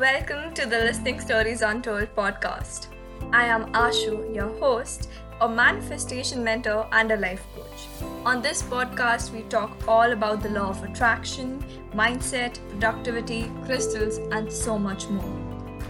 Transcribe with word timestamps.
Welcome 0.00 0.54
to 0.54 0.64
the 0.64 0.78
Listening 0.78 1.20
Stories 1.20 1.60
Untold 1.60 2.08
podcast. 2.16 2.86
I 3.34 3.44
am 3.44 3.70
Ashu, 3.74 4.34
your 4.34 4.48
host, 4.58 5.10
a 5.42 5.46
manifestation 5.46 6.42
mentor 6.42 6.88
and 6.92 7.12
a 7.12 7.18
life 7.18 7.44
coach. 7.54 7.86
On 8.24 8.40
this 8.40 8.62
podcast, 8.62 9.30
we 9.30 9.42
talk 9.42 9.76
all 9.86 10.12
about 10.12 10.42
the 10.42 10.48
law 10.48 10.70
of 10.70 10.82
attraction, 10.84 11.62
mindset, 11.92 12.58
productivity, 12.70 13.52
crystals, 13.66 14.16
and 14.32 14.50
so 14.50 14.78
much 14.78 15.06
more. 15.08 15.38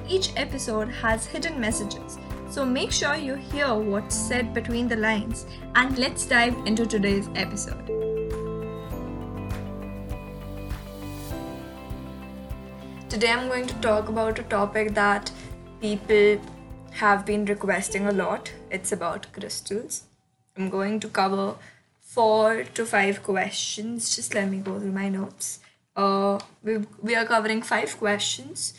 Each 0.08 0.32
episode 0.34 0.88
has 0.88 1.24
hidden 1.26 1.60
messages, 1.60 2.18
so 2.50 2.64
make 2.64 2.90
sure 2.90 3.14
you 3.14 3.36
hear 3.36 3.72
what's 3.76 4.16
said 4.16 4.52
between 4.52 4.88
the 4.88 4.96
lines, 4.96 5.46
and 5.76 5.96
let's 5.98 6.26
dive 6.26 6.56
into 6.66 6.84
today's 6.84 7.28
episode. 7.36 7.99
Today 13.20 13.32
I'm 13.34 13.48
going 13.48 13.66
to 13.66 13.74
talk 13.82 14.08
about 14.08 14.38
a 14.38 14.42
topic 14.44 14.94
that 14.94 15.30
people 15.78 16.40
have 16.92 17.26
been 17.26 17.44
requesting 17.44 18.06
a 18.06 18.12
lot. 18.12 18.50
It's 18.70 18.92
about 18.92 19.30
crystals. 19.34 20.04
I'm 20.56 20.70
going 20.70 21.00
to 21.00 21.08
cover 21.08 21.56
four 22.00 22.64
to 22.64 22.86
five 22.86 23.22
questions. 23.22 24.16
Just 24.16 24.32
let 24.34 24.48
me 24.48 24.60
go 24.60 24.80
through 24.80 24.92
my 24.92 25.10
notes. 25.10 25.60
Uh, 25.94 26.38
we, 26.62 26.78
we 27.02 27.14
are 27.14 27.26
covering 27.26 27.60
five 27.60 27.98
questions. 27.98 28.72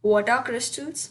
What 0.00 0.28
are 0.28 0.42
crystals? 0.42 1.10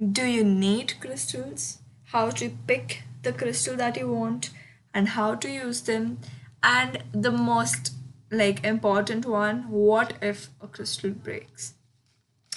Do 0.00 0.24
you 0.24 0.42
need 0.42 0.94
crystals? 0.98 1.78
How 2.06 2.30
to 2.30 2.50
pick 2.66 3.04
the 3.22 3.32
crystal 3.32 3.76
that 3.76 3.96
you 3.96 4.08
want 4.08 4.50
and 4.92 5.10
how 5.10 5.36
to 5.36 5.48
use 5.48 5.82
them? 5.82 6.18
And 6.60 7.04
the 7.12 7.30
most 7.30 7.92
like 8.32 8.64
important 8.64 9.26
one, 9.26 9.70
what 9.70 10.14
if 10.20 10.48
a 10.60 10.66
crystal 10.66 11.10
breaks? 11.10 11.74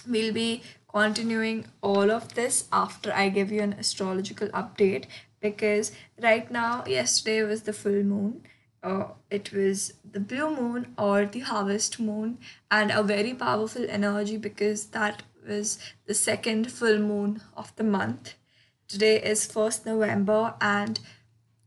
We'll 0.10 0.34
be 0.34 0.64
continuing 0.88 1.66
all 1.82 2.12
of 2.12 2.34
this 2.34 2.68
after 2.72 3.14
I 3.14 3.30
give 3.30 3.52
you 3.52 3.62
an 3.62 3.74
astrological 3.74 4.48
update 4.50 5.06
because 5.40 5.92
right 6.22 6.50
now, 6.52 6.84
yesterday 6.86 7.44
was 7.44 7.64
the 7.64 7.74
full 7.74 8.04
moon. 8.04 8.44
Uh, 8.82 9.06
it 9.30 9.52
was 9.52 9.94
the 10.10 10.20
blue 10.20 10.56
moon 10.56 10.94
or 10.98 11.26
the 11.26 11.40
harvest 11.40 12.00
moon, 12.00 12.38
and 12.72 12.92
a 12.92 13.04
very 13.04 13.34
powerful 13.34 13.86
energy 13.90 14.38
because 14.38 14.88
that 14.88 15.24
was 15.48 15.80
the 16.06 16.14
second 16.14 16.72
full 16.72 16.98
moon 16.98 17.42
of 17.56 17.76
the 17.76 17.84
month. 17.84 18.36
Today 18.88 19.22
is 19.22 19.48
1st 19.48 19.86
November, 19.86 20.56
and 20.62 21.00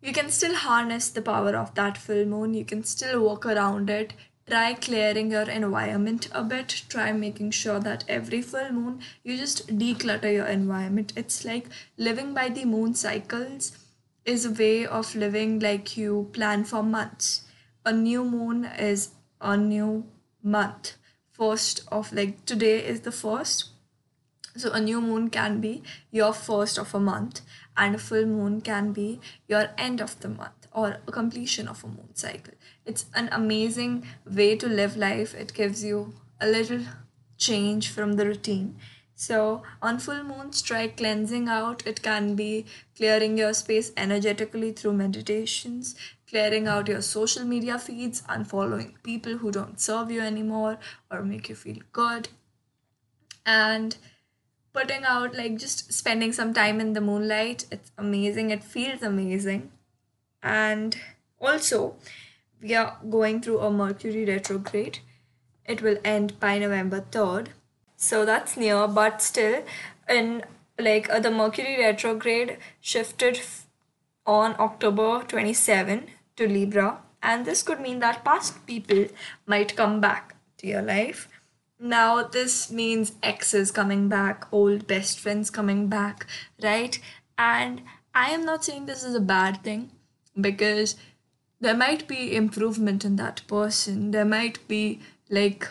you 0.01 0.13
can 0.13 0.31
still 0.31 0.55
harness 0.55 1.11
the 1.11 1.23
power 1.23 1.55
of 1.55 1.75
that 1.75 1.97
full 1.99 2.25
moon. 2.25 2.55
You 2.55 2.65
can 2.65 2.83
still 2.83 3.21
walk 3.21 3.47
around 3.47 3.91
it, 3.91 4.15
try 4.47 4.75
clearing 4.75 5.31
your 5.31 5.49
environment 5.49 6.29
a 6.33 6.43
bit. 6.43 6.83
Try 6.89 7.13
making 7.13 7.53
sure 7.53 7.81
that 7.81 8.05
every 8.09 8.43
full 8.43 8.71
moon 8.73 9.01
you 9.23 9.37
just 9.37 9.67
declutter 9.79 10.33
your 10.33 10.47
environment. 10.47 11.13
It's 11.17 11.45
like 11.45 11.67
living 11.97 12.35
by 12.35 12.49
the 12.49 12.65
moon 12.65 12.95
cycles 12.95 13.77
is 14.25 14.45
a 14.45 14.51
way 14.51 14.87
of 14.87 15.15
living 15.15 15.59
like 15.59 15.97
you 15.97 16.31
plan 16.33 16.65
for 16.65 16.83
months. 16.83 17.43
A 17.85 17.93
new 17.93 18.25
moon 18.25 18.65
is 18.65 19.11
a 19.41 19.57
new 19.57 20.05
month. 20.43 20.95
First 21.33 21.83
of 21.89 22.13
like 22.13 22.45
today 22.45 22.85
is 22.85 23.01
the 23.01 23.13
first. 23.13 23.71
So 24.57 24.71
a 24.73 24.81
new 24.81 25.01
moon 25.01 25.31
can 25.31 25.61
be 25.61 25.83
your 26.11 26.33
first 26.33 26.79
of 26.79 26.95
a 26.95 27.01
month 27.01 27.41
and 27.77 27.95
a 27.95 27.99
full 27.99 28.27
moon 28.27 28.61
can 28.61 28.93
be 28.93 29.19
your 29.49 29.71
end 29.79 30.01
of 30.01 30.21
the 30.21 30.29
month 30.29 30.69
or 30.73 30.99
a 31.07 31.13
completion 31.13 31.69
of 31.69 31.83
a 31.85 31.87
moon 31.87 32.15
cycle 32.15 32.53
it's 32.85 33.07
an 33.15 33.29
amazing 33.33 34.07
way 34.27 34.57
to 34.57 34.67
live 34.69 34.97
life. 34.97 35.35
It 35.35 35.55
gives 35.55 35.85
you 35.85 36.15
a 36.41 36.47
little 36.47 36.81
change 37.39 37.91
from 37.91 38.15
the 38.15 38.27
routine. 38.27 38.77
So, 39.15 39.63
on 39.81 39.99
full 39.99 40.23
moons, 40.25 40.63
try 40.63 40.89
cleansing 40.89 41.49
out. 41.49 41.87
It 41.87 42.03
can 42.03 42.35
be 42.35 42.67
clearing 42.97 43.39
your 43.39 43.55
space 43.55 43.93
energetically 43.97 44.73
through 44.73 44.95
meditations, 44.95 45.95
clearing 46.29 46.67
out 46.67 46.89
your 46.89 47.03
social 47.03 47.45
media 47.45 47.79
feeds, 47.79 48.23
unfollowing 48.23 48.95
people 49.03 49.37
who 49.39 49.53
don't 49.53 49.81
serve 49.81 50.11
you 50.11 50.21
anymore 50.23 50.79
or 51.11 51.23
make 51.23 51.49
you 51.49 51.55
feel 51.55 51.79
good, 51.93 52.31
and 53.47 53.97
putting 54.73 55.05
out 55.05 55.37
like 55.37 55.57
just 55.59 55.93
spending 55.93 56.33
some 56.33 56.53
time 56.55 56.81
in 56.81 56.93
the 56.93 57.01
moonlight. 57.01 57.67
It's 57.71 57.93
amazing, 57.99 58.51
it 58.51 58.65
feels 58.65 59.03
amazing. 59.03 59.71
And 60.43 60.97
also, 61.41 61.97
we 62.63 62.75
are 62.75 62.97
going 63.11 63.41
through 63.41 63.59
a 63.59 63.71
Mercury 63.71 64.25
retrograde. 64.25 65.01
It 65.65 65.83
will 65.83 65.99
end 66.05 66.39
by 66.39 66.59
November 66.59 67.05
3rd. 67.11 67.49
So 67.97 68.25
that's 68.25 68.57
near, 68.57 68.87
but 68.89 69.21
still, 69.23 69.63
in 70.09 70.43
like 70.79 71.11
uh, 71.11 71.21
the 71.21 71.31
Mercury 71.31 71.79
retrograde 71.79 72.59
shifted 72.81 73.37
f- 73.37 73.67
on 74.27 74.55
October 74.59 75.25
27 75.27 76.07
to 76.37 76.49
Libra, 76.49 76.99
and 77.23 77.45
this 77.45 77.63
could 77.63 77.81
mean 77.81 78.01
that 78.01 78.25
past 78.25 78.67
people 78.67 79.07
might 79.47 79.77
come 79.77 80.01
back 80.01 80.35
to 80.59 80.67
your 80.67 80.83
life. 80.83 81.29
Now, 81.79 82.23
this 82.23 82.71
means 82.71 83.13
exes 83.23 83.71
coming 83.71 84.09
back, 84.09 84.47
old 84.53 84.87
best 84.87 85.19
friends 85.19 85.51
coming 85.51 85.89
back, 85.89 86.27
right? 86.63 86.99
And 87.37 87.83
I 88.15 88.31
am 88.31 88.45
not 88.45 88.65
saying 88.65 88.87
this 88.87 89.03
is 89.03 89.15
a 89.15 89.21
bad 89.21 89.63
thing 89.63 89.91
because 90.41 90.97
there 91.63 91.77
might 91.77 92.09
be 92.09 92.35
improvement 92.35 93.05
in 93.05 93.17
that 93.17 93.41
person. 93.47 94.11
There 94.11 94.25
might 94.25 94.67
be 94.67 94.99
like 95.31 95.69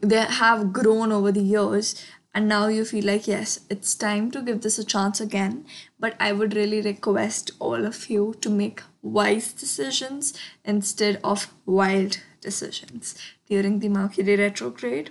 they 0.00 0.20
have 0.20 0.72
grown 0.72 1.10
over 1.10 1.32
the 1.32 1.40
years 1.40 2.04
and 2.32 2.46
now 2.46 2.68
you 2.68 2.84
feel 2.84 3.06
like 3.06 3.26
yes 3.26 3.60
it's 3.68 3.94
time 3.94 4.30
to 4.30 4.42
give 4.42 4.60
this 4.60 4.78
a 4.78 4.84
chance 4.84 5.20
again. 5.20 5.64
But 5.98 6.14
i 6.20 6.32
would 6.32 6.54
really 6.54 6.82
request 6.82 7.52
all 7.58 7.86
of 7.86 8.10
you 8.10 8.34
to 8.42 8.50
make 8.50 8.82
wise 9.02 9.52
decisions 9.54 10.34
instead 10.64 11.18
of 11.24 11.46
wild 11.64 12.18
decisions. 12.42 13.14
During 13.48 13.78
the 13.78 13.88
mercury 13.88 14.36
retrograde 14.36 15.10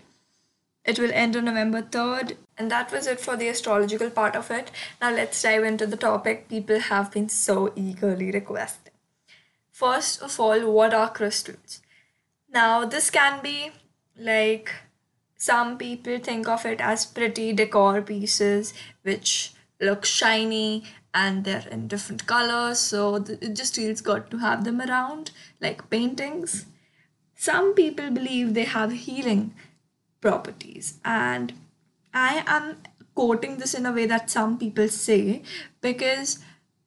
it 0.85 0.99
will 0.99 1.11
end 1.11 1.35
on 1.35 1.45
november 1.45 1.81
3rd 1.81 2.37
and 2.57 2.71
that 2.71 2.91
was 2.91 3.07
it 3.07 3.19
for 3.19 3.35
the 3.35 3.49
astrological 3.49 4.11
part 4.11 4.35
of 4.35 4.51
it. 4.51 4.71
Now 5.01 5.11
let's 5.11 5.41
dive 5.41 5.63
into 5.63 5.87
the 5.87 5.97
topic 5.97 6.47
people 6.49 6.79
have 6.91 7.11
been 7.11 7.29
so 7.29 7.73
eagerly 7.75 8.31
requesting 8.31 8.88
First 9.79 10.21
of 10.21 10.37
all, 10.41 10.69
what 10.73 10.93
are 10.93 11.09
crystals? 11.09 11.81
Now, 12.53 12.83
this 12.83 13.09
can 13.09 13.41
be 13.41 13.71
like 14.17 14.73
some 15.37 15.77
people 15.77 16.19
think 16.19 16.49
of 16.49 16.65
it 16.65 16.81
as 16.81 17.05
pretty 17.05 17.53
decor 17.53 18.01
pieces 18.01 18.73
which 19.03 19.53
look 19.79 20.03
shiny 20.03 20.83
and 21.13 21.45
they're 21.45 21.65
in 21.71 21.87
different 21.87 22.25
colors, 22.27 22.77
so 22.79 23.15
it 23.15 23.53
just 23.53 23.77
feels 23.77 24.01
good 24.01 24.29
to 24.31 24.39
have 24.39 24.65
them 24.65 24.81
around, 24.81 25.31
like 25.61 25.89
paintings. 25.89 26.65
Some 27.35 27.73
people 27.73 28.11
believe 28.11 28.53
they 28.55 28.65
have 28.65 28.91
healing 28.91 29.53
properties, 30.19 30.99
and 31.05 31.53
I 32.13 32.43
am 32.45 32.81
quoting 33.15 33.59
this 33.59 33.73
in 33.73 33.85
a 33.85 33.93
way 33.93 34.07
that 34.07 34.29
some 34.29 34.59
people 34.59 34.89
say 34.89 35.41
because 35.79 36.39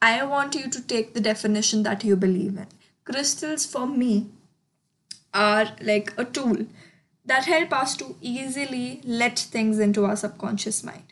I 0.03 0.22
want 0.24 0.54
you 0.54 0.69
to 0.69 0.86
take 0.86 1.14
the 1.14 1.20
definition 1.22 1.84
that 1.84 2.04
you 2.04 2.16
believe 2.16 2.59
in 2.59 2.66
crystals 3.05 3.67
for 3.67 3.87
me 3.87 4.31
are 5.35 5.69
like 5.81 6.13
a 6.17 6.25
tool 6.25 6.67
that 7.25 7.45
help 7.45 7.73
us 7.73 7.97
to 7.97 8.17
easily 8.21 9.01
let 9.05 9.39
things 9.39 9.79
into 9.79 10.05
our 10.05 10.17
subconscious 10.17 10.83
mind. 10.83 11.05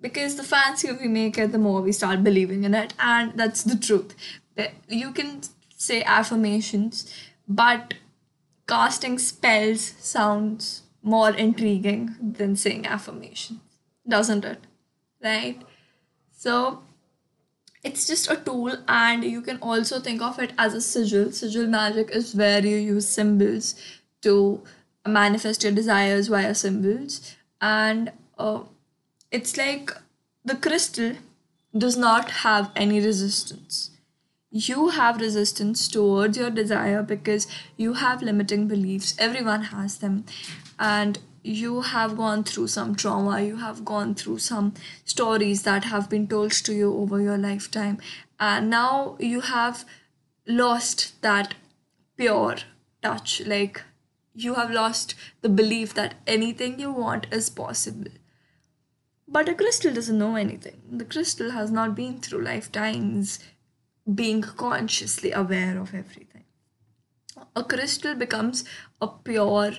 Because 0.00 0.36
the 0.36 0.44
fancier 0.44 0.96
we 1.00 1.08
make 1.08 1.36
it 1.38 1.52
the 1.52 1.58
more 1.58 1.80
we 1.80 1.92
start 1.92 2.22
believing 2.22 2.64
in 2.64 2.74
it 2.74 2.94
and 2.98 3.32
that's 3.36 3.62
the 3.62 3.76
truth. 3.76 4.14
You 4.88 5.12
can 5.12 5.42
say 5.76 6.02
affirmations 6.02 7.12
but 7.48 7.94
casting 8.68 9.18
spells 9.18 9.94
sounds 9.98 10.82
more 11.02 11.30
intriguing 11.30 12.16
than 12.20 12.56
saying 12.56 12.86
affirmations 12.86 13.60
doesn't 14.08 14.44
it? 14.44 14.66
Right? 15.22 15.60
So 16.32 16.82
it's 17.88 18.06
just 18.06 18.30
a 18.30 18.36
tool 18.36 18.76
and 18.86 19.24
you 19.24 19.40
can 19.40 19.58
also 19.62 19.98
think 19.98 20.22
of 20.22 20.38
it 20.38 20.52
as 20.58 20.74
a 20.74 20.80
sigil. 20.80 21.30
Sigil 21.32 21.66
magic 21.66 22.10
is 22.10 22.34
where 22.34 22.64
you 22.64 22.76
use 22.76 23.08
symbols 23.08 23.74
to 24.22 24.62
manifest 25.06 25.64
your 25.64 25.72
desires 25.72 26.28
via 26.28 26.54
symbols. 26.54 27.36
And 27.60 28.12
uh, 28.38 28.60
it's 29.30 29.56
like 29.56 29.90
the 30.44 30.56
crystal 30.56 31.14
does 31.76 31.96
not 31.96 32.30
have 32.42 32.70
any 32.76 33.00
resistance. 33.00 33.90
You 34.50 34.88
have 34.88 35.20
resistance 35.20 35.88
towards 35.88 36.38
your 36.38 36.50
desire 36.50 37.02
because 37.02 37.46
you 37.76 37.94
have 37.94 38.22
limiting 38.22 38.68
beliefs. 38.68 39.14
Everyone 39.18 39.64
has 39.64 39.98
them. 39.98 40.24
And 40.78 41.18
you 41.42 41.80
have 41.82 42.16
gone 42.16 42.44
through 42.44 42.68
some 42.68 42.94
trauma, 42.94 43.40
you 43.40 43.56
have 43.56 43.84
gone 43.84 44.14
through 44.14 44.38
some 44.38 44.74
stories 45.04 45.62
that 45.62 45.84
have 45.84 46.08
been 46.10 46.26
told 46.28 46.52
to 46.52 46.74
you 46.74 46.94
over 46.94 47.20
your 47.20 47.38
lifetime, 47.38 47.98
and 48.40 48.70
now 48.70 49.16
you 49.18 49.40
have 49.40 49.84
lost 50.46 51.20
that 51.22 51.54
pure 52.16 52.56
touch. 53.02 53.42
Like 53.46 53.82
you 54.34 54.54
have 54.54 54.70
lost 54.70 55.14
the 55.40 55.48
belief 55.48 55.94
that 55.94 56.14
anything 56.26 56.78
you 56.78 56.92
want 56.92 57.26
is 57.32 57.50
possible. 57.50 58.10
But 59.26 59.48
a 59.48 59.54
crystal 59.54 59.92
doesn't 59.92 60.18
know 60.18 60.36
anything. 60.36 60.80
The 60.90 61.04
crystal 61.04 61.50
has 61.50 61.70
not 61.70 61.94
been 61.94 62.18
through 62.18 62.44
lifetimes 62.44 63.40
being 64.14 64.40
consciously 64.40 65.32
aware 65.32 65.78
of 65.78 65.94
everything. 65.94 66.44
A 67.54 67.62
crystal 67.62 68.14
becomes 68.14 68.64
a 69.02 69.08
pure 69.08 69.72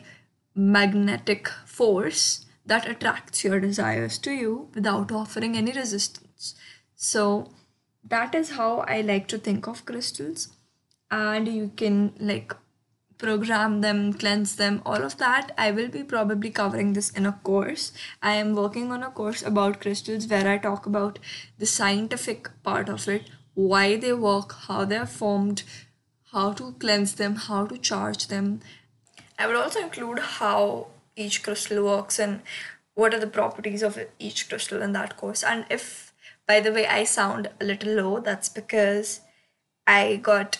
magnetic 0.60 1.48
force 1.66 2.46
that 2.66 2.88
attracts 2.88 3.44
your 3.44 3.60
desires 3.60 4.18
to 4.20 4.32
you 4.32 4.70
without 4.76 5.12
offering 5.12 5.56
any 5.56 5.72
resistance. 5.72 6.56
So, 6.96 7.52
that 8.04 8.36
is 8.36 8.52
how 8.52 8.80
I 8.80 9.02
like 9.02 9.28
to 9.30 9.38
think 9.38 9.68
of 9.68 9.86
crystals. 9.86 10.50
And 11.10 11.48
you 11.48 11.72
can 11.76 12.14
like 12.20 12.54
program 13.18 13.82
them, 13.82 14.14
cleanse 14.14 14.56
them, 14.56 14.82
all 14.86 15.04
of 15.04 15.18
that. 15.18 15.52
I 15.58 15.72
will 15.72 15.88
be 15.88 16.04
probably 16.04 16.50
covering 16.50 16.94
this 16.94 17.10
in 17.12 17.26
a 17.26 17.40
course. 17.44 17.92
I 18.22 18.34
am 18.34 18.56
working 18.56 18.92
on 18.92 19.04
a 19.04 19.12
course 19.12 19.42
about 19.42 19.82
crystals 19.82 20.28
where 20.28 20.48
I 20.48 20.58
talk 20.58 20.86
about 20.86 21.20
the 21.58 21.66
scientific 21.66 22.50
part 22.64 22.90
of 22.90 23.08
it, 23.08 23.30
why 23.54 23.98
they 23.98 24.14
work, 24.14 24.54
how 24.68 24.86
they're 24.86 25.06
formed, 25.06 25.64
how 26.32 26.54
to 26.54 26.74
cleanse 26.74 27.16
them, 27.16 27.36
how 27.36 27.66
to 27.66 27.78
charge 27.78 28.28
them. 28.28 28.62
I 29.40 29.48
would 29.48 29.56
also 29.56 29.80
include 29.80 30.20
how 30.20 30.88
each 31.16 31.42
crystal 31.44 31.84
works 31.84 32.20
and 32.20 32.42
what 32.94 33.14
are 33.14 33.20
the 33.20 33.28
properties 33.28 33.82
of 33.82 33.98
each 34.20 34.50
crystal 34.50 34.82
in 34.82 34.92
that 34.92 35.16
course. 35.16 35.44
And 35.44 35.66
if, 35.70 36.14
by 36.46 36.60
the 36.60 36.74
way, 36.74 36.86
I 36.86 37.06
sound 37.06 37.50
a 37.62 37.64
little 37.64 37.94
low, 37.94 38.20
that's 38.20 38.50
because 38.50 39.22
I 39.88 40.18
got 40.18 40.60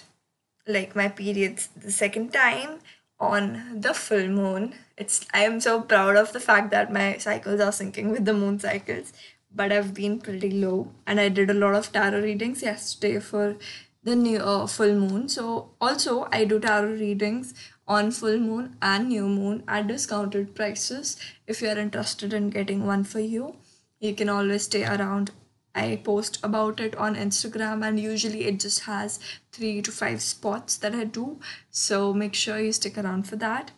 like 0.66 0.96
my 0.96 1.10
periods 1.10 1.68
the 1.76 1.92
second 1.92 2.32
time 2.32 2.80
on 3.20 3.82
the 3.82 3.94
full 3.94 4.28
moon. 4.28 4.76
It's 4.96 5.26
I 5.34 5.42
am 5.42 5.60
so 5.60 5.82
proud 5.82 6.16
of 6.16 6.32
the 6.32 6.40
fact 6.40 6.72
that 6.72 6.94
my 6.94 7.18
cycles 7.18 7.60
are 7.60 7.72
syncing 7.72 8.12
with 8.12 8.24
the 8.24 8.34
moon 8.34 8.60
cycles, 8.60 9.12
but 9.54 9.74
I've 9.74 9.94
been 9.94 10.20
pretty 10.20 10.52
low 10.52 10.92
and 11.06 11.20
I 11.20 11.28
did 11.28 11.50
a 11.50 11.54
lot 11.54 11.76
of 11.76 11.92
tarot 11.92 12.22
readings 12.22 12.62
yesterday 12.62 13.20
for 13.20 13.58
the 14.04 14.16
new 14.16 14.40
uh, 14.40 14.68
full 14.68 14.96
moon. 14.96 15.28
So 15.28 15.72
also 15.82 16.28
I 16.32 16.46
do 16.46 16.60
tarot 16.60 16.94
readings 16.94 17.54
on 17.90 18.12
full 18.12 18.38
moon 18.38 18.78
and 18.82 19.10
new 19.10 19.28
moon 19.28 19.64
at 19.68 19.88
discounted 19.88 20.56
prices. 20.56 21.18
If 21.48 21.62
you 21.62 21.68
are 21.68 21.78
interested 21.78 22.34
in 22.34 22.50
getting 22.52 22.86
one 22.86 23.04
for 23.04 23.20
you, 23.20 23.56
you 24.00 24.16
can 24.16 24.30
always 24.30 24.64
stay 24.64 24.86
around 24.86 25.32
I 25.76 25.98
post 26.04 26.40
about 26.44 26.80
it 26.80 26.96
on 26.96 27.16
Instagram, 27.16 27.88
and 27.88 28.00
usually 28.00 28.46
it 28.46 28.60
just 28.60 28.82
has 28.82 29.20
three 29.52 29.82
to 29.82 29.92
five 29.92 30.22
spots 30.22 30.78
that 30.78 30.96
I 30.96 31.04
do. 31.04 31.40
So 31.70 32.14
make 32.14 32.34
sure 32.34 32.60
you 32.60 32.74
stick 32.74 32.98
around 32.98 33.28
for 33.28 33.36
that. 33.38 33.72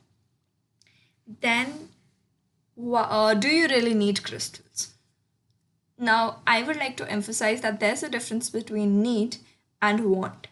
Then, 1.42 1.90
uh, 2.94 3.34
do 3.34 3.50
you 3.50 3.68
really 3.68 3.94
need 3.94 4.24
crystals? 4.24 4.94
Now, 5.98 6.42
I 6.48 6.64
would 6.64 6.78
like 6.78 6.98
to 6.98 7.12
emphasize 7.12 7.62
that 7.62 7.80
there's 7.80 8.04
a 8.04 8.10
difference 8.10 8.50
between 8.50 9.02
need 9.02 9.38
and 9.82 10.06
want. 10.06 10.48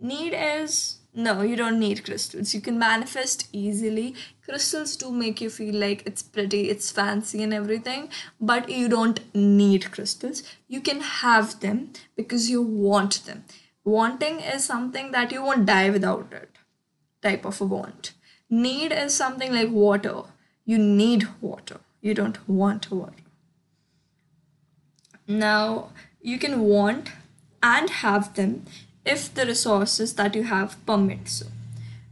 Need 0.00 0.32
is 0.34 0.98
no, 1.14 1.42
you 1.42 1.54
don't 1.54 1.78
need 1.78 2.04
crystals. 2.04 2.54
You 2.54 2.60
can 2.60 2.76
manifest 2.76 3.46
easily. 3.52 4.16
Crystals 4.44 4.96
do 4.96 5.12
make 5.12 5.40
you 5.40 5.48
feel 5.48 5.74
like 5.74 6.02
it's 6.04 6.22
pretty, 6.22 6.70
it's 6.70 6.90
fancy, 6.90 7.42
and 7.42 7.54
everything, 7.54 8.08
but 8.40 8.68
you 8.68 8.88
don't 8.88 9.20
need 9.34 9.92
crystals. 9.92 10.42
You 10.66 10.80
can 10.80 11.00
have 11.00 11.60
them 11.60 11.92
because 12.16 12.50
you 12.50 12.62
want 12.62 13.24
them. 13.26 13.44
Wanting 13.84 14.40
is 14.40 14.64
something 14.64 15.12
that 15.12 15.30
you 15.30 15.42
won't 15.42 15.66
die 15.66 15.90
without 15.90 16.32
it, 16.32 16.50
type 17.22 17.44
of 17.44 17.60
a 17.60 17.64
want. 17.64 18.12
Need 18.50 18.90
is 18.90 19.14
something 19.14 19.52
like 19.52 19.70
water. 19.70 20.22
You 20.64 20.78
need 20.78 21.28
water, 21.40 21.78
you 22.00 22.14
don't 22.14 22.48
want 22.48 22.90
water. 22.90 23.12
Now, 25.28 25.90
you 26.20 26.38
can 26.38 26.60
want 26.62 27.10
and 27.62 27.88
have 27.88 28.34
them 28.34 28.64
if 29.04 29.32
the 29.34 29.46
resources 29.46 30.14
that 30.14 30.34
you 30.34 30.44
have 30.44 30.76
permit 30.86 31.28
so 31.28 31.46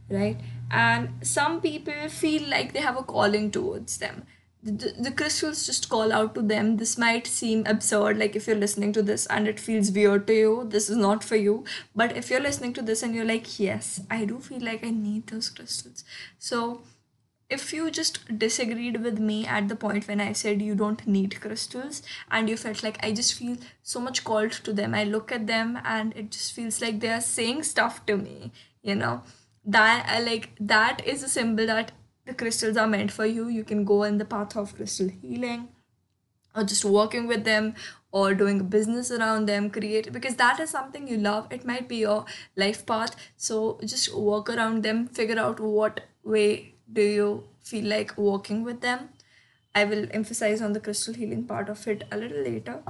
right? 0.09 0.37
And 0.71 1.09
some 1.21 1.61
people 1.61 2.09
feel 2.09 2.47
like 2.49 2.73
they 2.73 2.79
have 2.79 2.97
a 2.97 3.03
calling 3.03 3.51
towards 3.51 3.97
them. 3.97 4.25
The, 4.63 4.93
the 4.97 5.11
crystals 5.11 5.65
just 5.65 5.89
call 5.89 6.13
out 6.13 6.33
to 6.35 6.41
them. 6.41 6.77
This 6.77 6.97
might 6.97 7.27
seem 7.27 7.65
absurd 7.65 8.17
like 8.17 8.35
if 8.35 8.47
you're 8.47 8.55
listening 8.55 8.93
to 8.93 9.03
this 9.03 9.25
and 9.25 9.45
it 9.45 9.59
feels 9.59 9.91
weird 9.91 10.25
to 10.27 10.33
you 10.33 10.67
this 10.69 10.89
is 10.89 10.95
not 10.95 11.23
for 11.23 11.35
you. 11.35 11.65
But 11.93 12.15
if 12.15 12.29
you're 12.29 12.39
listening 12.39 12.73
to 12.73 12.81
this 12.81 13.03
and 13.03 13.13
you're 13.13 13.25
like 13.25 13.59
yes 13.59 14.01
i 14.09 14.23
do 14.23 14.39
feel 14.39 14.63
like 14.63 14.85
i 14.85 14.89
need 14.89 15.27
those 15.27 15.49
crystals. 15.49 16.05
So 16.39 16.81
if 17.53 17.71
you 17.73 17.89
just 17.91 18.19
disagreed 18.39 19.01
with 19.03 19.19
me 19.19 19.45
at 19.45 19.69
the 19.69 19.75
point 19.75 20.07
when 20.07 20.21
I 20.21 20.33
said 20.33 20.61
you 20.61 20.75
don't 20.75 21.05
need 21.07 21.39
crystals 21.39 22.01
and 22.31 22.49
you 22.49 22.57
felt 22.57 22.83
like 22.83 22.97
I 23.03 23.11
just 23.11 23.33
feel 23.35 23.57
so 23.81 23.99
much 23.99 24.23
called 24.23 24.51
to 24.67 24.73
them, 24.73 24.95
I 24.95 25.03
look 25.03 25.31
at 25.31 25.47
them 25.47 25.79
and 25.83 26.13
it 26.15 26.31
just 26.31 26.53
feels 26.53 26.81
like 26.81 26.99
they 26.99 27.09
are 27.09 27.21
saying 27.21 27.63
stuff 27.63 28.05
to 28.07 28.17
me, 28.17 28.51
you 28.81 28.95
know. 28.95 29.21
That 29.65 30.09
uh, 30.13 30.23
like 30.23 30.49
that 30.59 31.05
is 31.05 31.23
a 31.23 31.29
symbol 31.29 31.67
that 31.67 31.91
the 32.25 32.33
crystals 32.33 32.75
are 32.75 32.87
meant 32.87 33.11
for 33.11 33.25
you. 33.25 33.47
You 33.47 33.63
can 33.63 33.85
go 33.85 34.03
in 34.03 34.17
the 34.17 34.25
path 34.25 34.57
of 34.57 34.75
crystal 34.75 35.09
healing 35.21 35.69
or 36.55 36.63
just 36.63 36.83
working 36.85 37.27
with 37.27 37.45
them 37.45 37.73
or 38.11 38.33
doing 38.33 38.59
a 38.59 38.63
business 38.63 39.11
around 39.11 39.47
them 39.47 39.69
create 39.69 40.11
because 40.11 40.35
that 40.35 40.59
is 40.59 40.69
something 40.69 41.07
you 41.07 41.17
love 41.17 41.47
it 41.49 41.65
might 41.65 41.87
be 41.87 41.97
your 41.97 42.25
life 42.55 42.85
path 42.85 43.15
so 43.35 43.79
just 43.83 44.13
work 44.15 44.49
around 44.49 44.83
them 44.83 45.07
figure 45.07 45.39
out 45.39 45.59
what 45.59 46.01
way 46.23 46.72
do 46.91 47.01
you 47.01 47.43
feel 47.61 47.85
like 47.85 48.17
working 48.17 48.63
with 48.63 48.81
them? 48.81 49.09
I 49.75 49.85
will 49.85 50.07
emphasize 50.11 50.61
on 50.61 50.73
the 50.73 50.79
crystal 50.79 51.13
healing 51.13 51.45
part 51.45 51.69
of 51.69 51.87
it 51.87 52.03
a 52.11 52.17
little 52.17 52.43
later. 52.43 52.83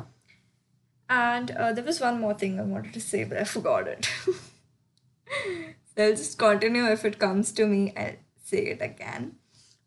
And 1.09 1.51
uh, 1.51 1.73
there 1.73 1.83
was 1.83 2.01
one 2.01 2.19
more 2.19 2.33
thing 2.33 2.59
I 2.59 2.63
wanted 2.63 2.93
to 2.93 3.01
say, 3.01 3.23
but 3.23 3.37
I 3.37 3.43
forgot 3.43 3.87
it. 3.87 4.09
so 4.25 6.03
I'll 6.03 6.11
just 6.11 6.37
continue. 6.37 6.85
If 6.85 7.05
it 7.05 7.19
comes 7.19 7.51
to 7.53 7.65
me, 7.65 7.93
I'll 7.95 8.15
say 8.43 8.65
it 8.67 8.81
again. 8.81 9.35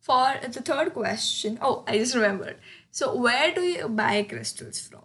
For 0.00 0.34
the 0.40 0.62
third 0.62 0.94
question, 0.94 1.58
oh, 1.60 1.82
I 1.86 1.98
just 1.98 2.14
remembered. 2.14 2.58
So, 2.92 3.14
where 3.16 3.52
do 3.52 3.60
you 3.60 3.88
buy 3.88 4.22
crystals 4.22 4.80
from? 4.80 5.02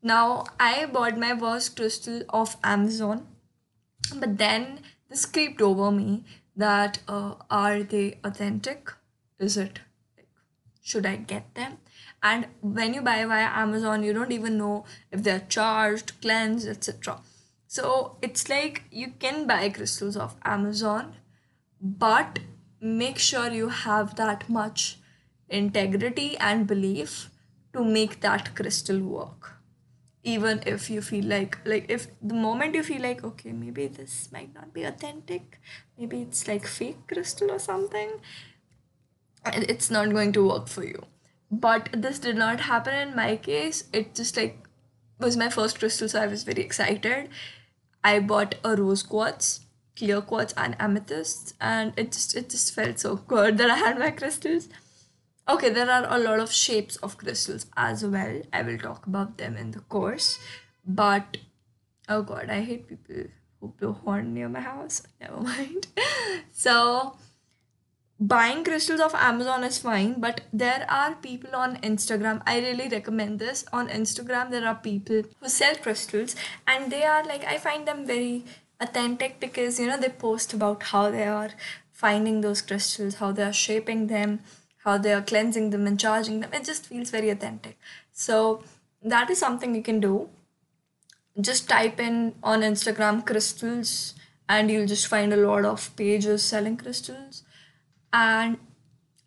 Now, 0.00 0.44
I 0.60 0.86
bought 0.86 1.18
my 1.18 1.36
first 1.36 1.76
crystal 1.76 2.22
off 2.30 2.56
Amazon, 2.62 3.26
but 4.14 4.38
then 4.38 4.80
this 5.10 5.26
creeped 5.26 5.60
over 5.60 5.90
me 5.90 6.24
that 6.56 7.00
uh, 7.08 7.34
are 7.50 7.82
they 7.82 8.18
authentic? 8.24 8.92
Is 9.38 9.56
it 9.56 9.80
like 10.16 10.28
should 10.82 11.06
i 11.06 11.16
get 11.16 11.54
them? 11.54 11.78
And 12.22 12.46
when 12.60 12.94
you 12.94 13.02
buy 13.02 13.24
via 13.26 13.48
amazon 13.62 14.02
you 14.02 14.12
don't 14.14 14.32
even 14.32 14.56
know 14.56 14.84
if 15.12 15.22
they're 15.22 15.46
charged 15.56 16.12
cleansed 16.22 16.66
etc 16.66 17.20
so 17.66 18.16
it's 18.22 18.48
like 18.48 18.84
you 18.90 19.12
can 19.18 19.46
buy 19.46 19.68
crystals 19.68 20.16
off 20.16 20.36
amazon 20.44 21.14
but 21.80 22.38
make 22.80 23.18
sure 23.18 23.50
you 23.50 23.68
have 23.68 24.16
that 24.16 24.48
much 24.48 24.98
integrity 25.48 26.36
and 26.38 26.66
belief 26.66 27.30
to 27.74 27.84
make 27.84 28.20
that 28.20 28.54
crystal 28.54 29.00
work 29.00 29.53
even 30.24 30.62
if 30.66 30.88
you 30.90 31.00
feel 31.02 31.24
like 31.24 31.58
like 31.64 31.86
if 31.88 32.06
the 32.22 32.34
moment 32.34 32.74
you 32.74 32.82
feel 32.82 33.02
like 33.02 33.22
okay 33.22 33.52
maybe 33.52 33.86
this 33.86 34.30
might 34.32 34.54
not 34.54 34.72
be 34.72 34.84
authentic 34.84 35.60
maybe 35.98 36.22
it's 36.22 36.48
like 36.48 36.66
fake 36.66 37.06
crystal 37.06 37.50
or 37.50 37.58
something 37.58 38.10
it's 39.46 39.90
not 39.90 40.10
going 40.10 40.32
to 40.32 40.48
work 40.48 40.68
for 40.68 40.84
you. 40.84 41.04
But 41.50 41.88
this 41.92 42.18
did 42.18 42.36
not 42.36 42.60
happen 42.60 42.94
in 42.94 43.14
my 43.14 43.36
case. 43.36 43.84
It 43.92 44.14
just 44.14 44.36
like 44.36 44.58
was 45.18 45.36
my 45.36 45.48
first 45.48 45.78
crystal 45.78 46.08
so 46.08 46.20
i 46.20 46.26
was 46.26 46.42
very 46.42 46.62
excited. 46.62 47.28
I 48.02 48.18
bought 48.18 48.56
a 48.64 48.74
rose 48.76 49.02
quartz 49.02 49.60
clear 49.96 50.20
quartz 50.20 50.52
and 50.56 50.74
amethyst 50.80 51.54
and 51.60 51.92
it 51.96 52.10
just 52.10 52.34
it 52.36 52.50
just 52.50 52.74
felt 52.74 52.98
so 52.98 53.14
good 53.14 53.58
that 53.58 53.70
i 53.70 53.76
had 53.76 53.96
my 53.96 54.10
crystals 54.10 54.68
Okay, 55.46 55.68
there 55.68 55.90
are 55.90 56.06
a 56.08 56.18
lot 56.18 56.40
of 56.40 56.50
shapes 56.50 56.96
of 56.96 57.18
crystals 57.18 57.66
as 57.76 58.04
well. 58.04 58.40
I 58.52 58.62
will 58.62 58.78
talk 58.78 59.06
about 59.06 59.36
them 59.36 59.56
in 59.56 59.72
the 59.72 59.80
course. 59.80 60.38
But 60.86 61.36
oh 62.08 62.22
god, 62.22 62.48
I 62.48 62.62
hate 62.62 62.88
people 62.88 63.24
who 63.60 63.68
blow 63.68 63.92
horn 63.92 64.32
near 64.32 64.48
my 64.48 64.60
house. 64.60 65.02
Never 65.20 65.40
mind. 65.40 65.88
so 66.50 67.16
buying 68.18 68.64
crystals 68.64 69.00
off 69.00 69.14
Amazon 69.14 69.64
is 69.64 69.78
fine, 69.78 70.18
but 70.18 70.40
there 70.50 70.86
are 70.88 71.14
people 71.16 71.54
on 71.54 71.76
Instagram. 71.82 72.42
I 72.46 72.60
really 72.60 72.88
recommend 72.88 73.38
this. 73.38 73.66
On 73.70 73.88
Instagram, 73.88 74.50
there 74.50 74.66
are 74.66 74.76
people 74.76 75.24
who 75.40 75.48
sell 75.50 75.76
crystals, 75.76 76.36
and 76.66 76.90
they 76.90 77.04
are 77.04 77.22
like 77.22 77.44
I 77.44 77.58
find 77.58 77.86
them 77.86 78.06
very 78.06 78.44
authentic 78.80 79.40
because 79.40 79.78
you 79.78 79.88
know 79.88 79.98
they 79.98 80.08
post 80.08 80.54
about 80.54 80.84
how 80.84 81.10
they 81.10 81.26
are 81.28 81.50
finding 81.92 82.40
those 82.40 82.62
crystals, 82.62 83.16
how 83.16 83.32
they 83.32 83.42
are 83.42 83.52
shaping 83.52 84.06
them 84.06 84.40
how 84.84 84.98
they 84.98 85.12
are 85.12 85.22
cleansing 85.22 85.70
them 85.70 85.86
and 85.86 85.98
charging 85.98 86.40
them. 86.40 86.50
It 86.52 86.64
just 86.64 86.86
feels 86.86 87.10
very 87.10 87.30
authentic. 87.30 87.78
So 88.12 88.62
that 89.02 89.30
is 89.30 89.38
something 89.38 89.74
you 89.74 89.82
can 89.82 90.00
do. 90.00 90.28
Just 91.40 91.68
type 91.68 91.98
in 91.98 92.34
on 92.42 92.60
Instagram 92.60 93.26
crystals 93.26 94.14
and 94.48 94.70
you'll 94.70 94.86
just 94.86 95.06
find 95.06 95.32
a 95.32 95.36
lot 95.36 95.64
of 95.64 95.94
pages 95.96 96.42
selling 96.42 96.76
crystals. 96.76 97.42
And 98.12 98.58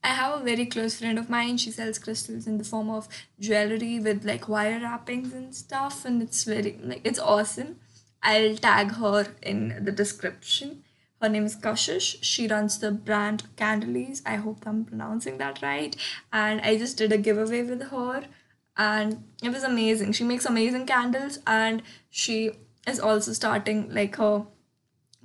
I 0.04 0.10
have 0.10 0.40
a 0.40 0.44
very 0.44 0.66
close 0.66 1.00
friend 1.00 1.20
of 1.20 1.30
mine. 1.30 1.58
She 1.58 1.72
sells 1.72 2.00
crystals 2.00 2.48
in 2.48 2.58
the 2.58 2.64
form 2.64 2.90
of 2.90 3.08
jewelry 3.40 4.00
with 4.00 4.24
like 4.24 4.48
wire 4.48 4.80
wrappings 4.80 5.34
and 5.34 5.54
stuff, 5.54 6.06
and 6.06 6.22
it's 6.22 6.44
very 6.44 6.80
like 6.82 7.02
it's 7.04 7.20
awesome. 7.20 7.78
I'll 8.24 8.56
tag 8.56 8.92
her 8.94 9.28
in 9.42 9.84
the 9.84 9.92
description. 9.92 10.84
Her 11.22 11.30
name 11.30 11.46
is 11.46 11.56
Kashish. 11.56 12.18
She 12.22 12.48
runs 12.48 12.78
the 12.78 12.92
brand 12.92 13.44
Kandliez. 13.56 14.22
I 14.26 14.36
hope 14.36 14.68
I'm 14.68 14.86
pronouncing 14.86 15.38
that 15.40 15.62
right. 15.62 15.96
And 16.32 16.62
I 16.62 16.78
just 16.78 16.98
did 16.98 17.12
a 17.12 17.18
giveaway 17.18 17.64
with 17.64 17.82
her, 17.90 18.26
and 18.78 19.24
it 19.42 19.50
was 19.50 19.64
amazing. 19.64 20.12
She 20.12 20.24
makes 20.24 20.46
amazing 20.46 20.86
candles, 20.86 21.40
and 21.48 21.82
she 22.10 22.52
is 22.86 23.00
also 23.00 23.34
starting 23.34 23.94
like 23.94 24.16
her 24.18 24.46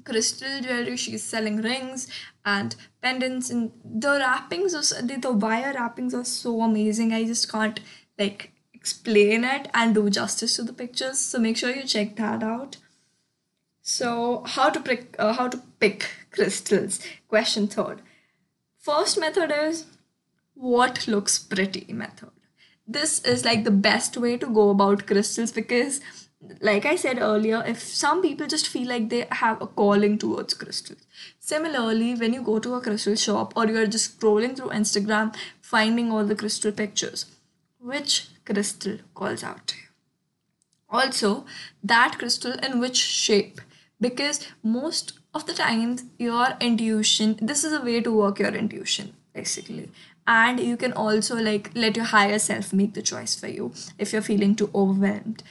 crystal 0.05 0.61
jewelry. 0.63 0.97
She's 0.97 1.23
selling 1.23 1.59
rings 1.59 2.09
and 2.45 2.75
pendants, 3.03 3.51
and 3.51 3.73
the 3.85 4.19
wrappings, 4.19 4.75
are, 4.75 5.03
the, 5.03 5.17
the 5.17 5.33
wire 5.33 5.75
wrappings 5.75 6.15
are 6.15 6.25
so 6.25 6.63
amazing. 6.63 7.13
I 7.13 7.25
just 7.25 7.53
can't 7.53 7.81
like 8.19 8.53
explain 8.73 9.45
it 9.45 9.69
and 9.75 9.95
do 9.95 10.09
justice 10.11 10.57
to 10.57 10.63
the 10.63 10.73
pictures. 10.73 11.19
So 11.19 11.39
make 11.39 11.57
sure 11.57 11.71
you 11.71 11.85
check 11.85 12.17
that 12.17 12.43
out. 12.43 12.79
So 13.93 14.43
how 14.47 14.71
to 14.71 14.81
pick 14.81 15.17
uh, 15.19 15.35
how 15.35 15.49
to 15.49 15.59
pick 15.79 16.05
crystals? 16.31 16.99
Question 17.29 17.67
third. 17.69 18.01
First 18.79 19.19
method 19.21 19.53
is 19.55 19.85
what 20.55 21.07
looks 21.07 21.39
pretty 21.39 21.93
method. 21.93 22.31
This 22.87 23.19
is 23.33 23.45
like 23.45 23.65
the 23.65 23.75
best 23.87 24.17
way 24.17 24.39
to 24.39 24.47
go 24.47 24.71
about 24.71 25.07
crystals 25.07 25.53
because 25.53 26.01
like 26.69 26.87
I 26.87 26.97
said 26.97 27.19
earlier, 27.21 27.63
if 27.67 27.83
some 27.83 28.23
people 28.23 28.47
just 28.47 28.67
feel 28.67 28.89
like 28.89 29.11
they 29.11 29.27
have 29.31 29.61
a 29.61 29.67
calling 29.67 30.17
towards 30.17 30.55
crystals. 30.55 31.03
Similarly, 31.39 32.15
when 32.15 32.33
you 32.33 32.41
go 32.43 32.59
to 32.61 32.75
a 32.77 32.81
crystal 32.81 33.15
shop 33.15 33.53
or 33.57 33.67
you 33.67 33.77
are 33.77 33.87
just 33.87 34.19
scrolling 34.19 34.57
through 34.57 34.71
Instagram, 34.71 35.37
finding 35.61 36.11
all 36.11 36.25
the 36.25 36.35
crystal 36.45 36.73
pictures, 36.73 37.27
which 37.79 38.29
crystal 38.47 38.97
calls 39.15 39.45
out 39.45 39.67
to 39.67 39.77
you? 39.77 39.83
Also, 40.89 41.45
that 41.85 42.19
crystal 42.19 42.59
in 42.71 42.81
which 42.81 42.97
shape? 42.97 43.61
Because 44.03 44.47
most 44.63 45.13
of 45.33 45.47
the 45.47 45.55
times, 45.55 46.05
your 46.19 46.49
intuition, 46.61 47.39
this 47.41 47.65
is 47.65 47.73
a 47.73 47.81
way 47.81 48.01
to 48.01 48.13
work 48.13 48.41
your 48.41 48.55
intuition 48.63 49.15
basically. 49.33 49.91
And 50.27 50.61
you 50.61 50.77
can 50.77 50.93
also 50.93 51.37
like 51.37 51.71
let 51.75 51.97
your 51.97 52.07
higher 52.07 52.39
self 52.39 52.73
make 52.73 52.95
the 52.95 53.03
choice 53.03 53.35
for 53.35 53.49
you 53.49 53.73
if 53.99 54.13
you're 54.13 54.23
feeling 54.23 54.55
too 54.55 54.71
overwhelmed. 54.75 55.43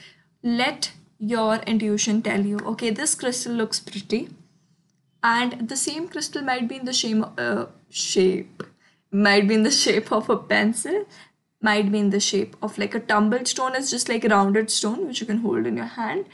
Let 0.42 0.92
your 1.18 1.56
intuition 1.72 2.22
tell 2.22 2.44
you 2.44 2.58
okay 2.74 2.90
this 2.90 3.14
crystal 3.14 3.52
looks 3.52 3.80
pretty. 3.80 4.28
And 5.22 5.68
the 5.68 5.76
same 5.76 6.08
crystal 6.08 6.42
might 6.42 6.68
be 6.68 6.76
in 6.76 6.84
the 6.84 6.94
same 6.94 7.24
uh, 7.38 7.66
shape 7.90 8.62
might 9.10 9.46
be 9.46 9.54
in 9.54 9.62
the 9.62 9.70
shape 9.84 10.10
of 10.12 10.30
a 10.30 10.36
pencil 10.36 11.04
might 11.60 11.92
be 11.92 11.98
in 11.98 12.10
the 12.10 12.18
shape 12.18 12.56
of 12.60 12.76
like 12.76 12.94
a 12.94 13.00
tumbled 13.00 13.46
stone. 13.46 13.76
It's 13.76 13.90
just 13.90 14.08
like 14.08 14.24
a 14.24 14.28
rounded 14.28 14.70
stone 14.70 15.06
which 15.06 15.20
you 15.20 15.26
can 15.26 15.38
hold 15.38 15.66
in 15.66 15.76
your 15.76 15.92
hand 16.00 16.26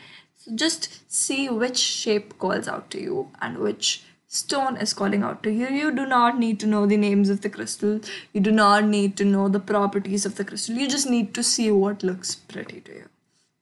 just 0.54 1.10
see 1.12 1.48
which 1.48 1.78
shape 1.78 2.38
calls 2.38 2.68
out 2.68 2.90
to 2.90 3.00
you 3.00 3.30
and 3.40 3.58
which 3.58 4.02
stone 4.28 4.76
is 4.76 4.92
calling 4.92 5.22
out 5.22 5.42
to 5.42 5.50
you. 5.50 5.68
You 5.68 5.90
do 5.90 6.06
not 6.06 6.38
need 6.38 6.60
to 6.60 6.66
know 6.66 6.86
the 6.86 6.96
names 6.96 7.30
of 7.30 7.40
the 7.40 7.48
crystal. 7.48 8.00
You 8.32 8.40
do 8.40 8.52
not 8.52 8.84
need 8.84 9.16
to 9.16 9.24
know 9.24 9.48
the 9.48 9.60
properties 9.60 10.26
of 10.26 10.36
the 10.36 10.44
crystal. 10.44 10.76
You 10.76 10.88
just 10.88 11.08
need 11.08 11.34
to 11.34 11.42
see 11.42 11.70
what 11.70 12.02
looks 12.02 12.34
pretty 12.34 12.80
to 12.82 12.92
you. 12.92 13.08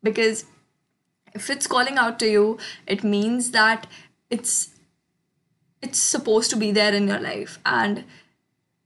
Because 0.03 0.45
if 1.35 1.49
it's 1.51 1.67
calling 1.67 1.99
out 1.99 2.19
to 2.19 2.29
you 2.29 2.59
it 2.87 3.05
means 3.05 3.51
that 3.53 3.87
it's 4.31 4.71
it's 5.83 5.99
supposed 5.99 6.51
to 6.51 6.57
be 6.57 6.73
there 6.73 6.93
in 6.93 7.07
your 7.07 7.21
life. 7.21 7.59
And 7.65 8.05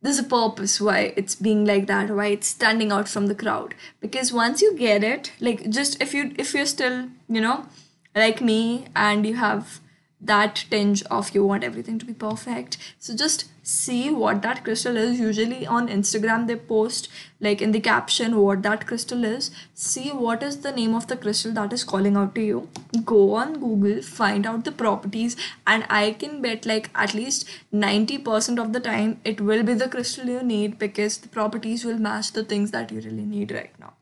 there's 0.03 0.19
a 0.19 0.25
purpose 0.25 0.81
why 0.81 1.13
it's 1.17 1.35
being 1.35 1.65
like 1.65 1.87
that 1.87 2.11
why 2.11 2.27
it's 2.27 2.49
standing 2.49 2.93
out 2.93 3.09
from 3.09 3.27
the 3.27 3.35
crowd. 3.35 3.75
Because 4.01 4.33
once 4.33 4.61
you 4.61 4.77
get 4.77 5.03
it 5.03 5.33
like 5.41 5.71
just 5.71 6.01
if 6.03 6.13
you 6.13 6.33
if 6.37 6.53
you're 6.53 6.67
still 6.67 7.09
you 7.29 7.41
know 7.41 7.67
like 8.15 8.41
me 8.41 8.87
and 8.95 9.27
you 9.27 9.37
have 9.37 9.81
that 10.21 10.67
tinge 10.71 11.03
of 11.05 11.35
you 11.35 11.45
want 11.45 11.65
everything 11.65 11.99
to 11.99 12.05
be 12.05 12.13
perfect. 12.13 12.77
So 12.99 13.17
just 13.17 13.47
see 13.63 14.11
what 14.11 14.43
that 14.43 14.65
crystal 14.65 14.97
is. 14.97 15.19
Usually 15.19 15.67
on 15.67 15.89
instagram 15.89 16.47
they 16.47 16.57
post 16.57 17.09
like 17.41 17.63
in 17.63 17.73
the 17.73 17.81
caption 17.81 18.37
what 18.37 18.63
that 18.63 18.87
crystal 18.87 19.25
is. 19.25 19.51
See 19.75 20.11
what 20.11 20.43
is 20.43 20.59
the 20.59 20.73
name 20.73 20.95
of 20.95 21.07
the 21.07 21.17
crystal 21.17 21.53
that 21.53 21.73
is 21.73 21.85
calling 21.85 22.17
out 22.17 22.35
to 22.35 22.43
you. 22.43 22.69
Go 23.05 23.35
on 23.35 23.55
google 23.55 24.03
find 24.03 24.47
out 24.47 24.65
the 24.65 24.73
properties 24.73 25.37
and 25.67 25.87
i 25.89 26.11
can 26.13 26.43
bet 26.43 26.67
like 26.67 26.91
at 26.95 27.15
least 27.15 27.49
90% 27.73 28.63
of 28.63 28.73
the 28.73 28.81
time 28.81 29.21
it 29.25 29.41
will 29.41 29.63
be 29.63 29.75
the 29.75 29.89
crystal 29.89 30.27
you 30.27 30.43
need 30.43 30.79
because 30.79 31.19
the 31.19 31.29
properties 31.29 31.85
will 31.85 31.99
match 31.99 32.33
the 32.33 32.45
things 32.45 32.71
that 32.73 32.93
you 32.93 33.01
really 33.01 33.25
need 33.25 33.53
right 33.53 33.73
now. 33.79 33.95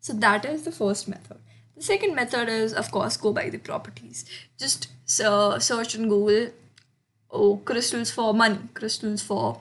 So 0.00 0.12
that 0.12 0.44
is 0.44 0.62
the 0.62 0.72
first 0.72 1.08
method 1.08 1.38
the 1.78 1.84
second 1.84 2.14
method 2.14 2.48
is, 2.48 2.72
of 2.74 2.90
course, 2.90 3.16
go 3.16 3.32
by 3.32 3.48
the 3.48 3.58
properties. 3.58 4.24
Just 4.58 4.88
uh, 5.24 5.58
search 5.58 5.94
in 5.94 6.08
Google, 6.08 6.52
oh, 7.30 7.56
crystals 7.64 8.10
for 8.10 8.34
money, 8.34 8.58
crystals 8.74 9.22
for 9.22 9.60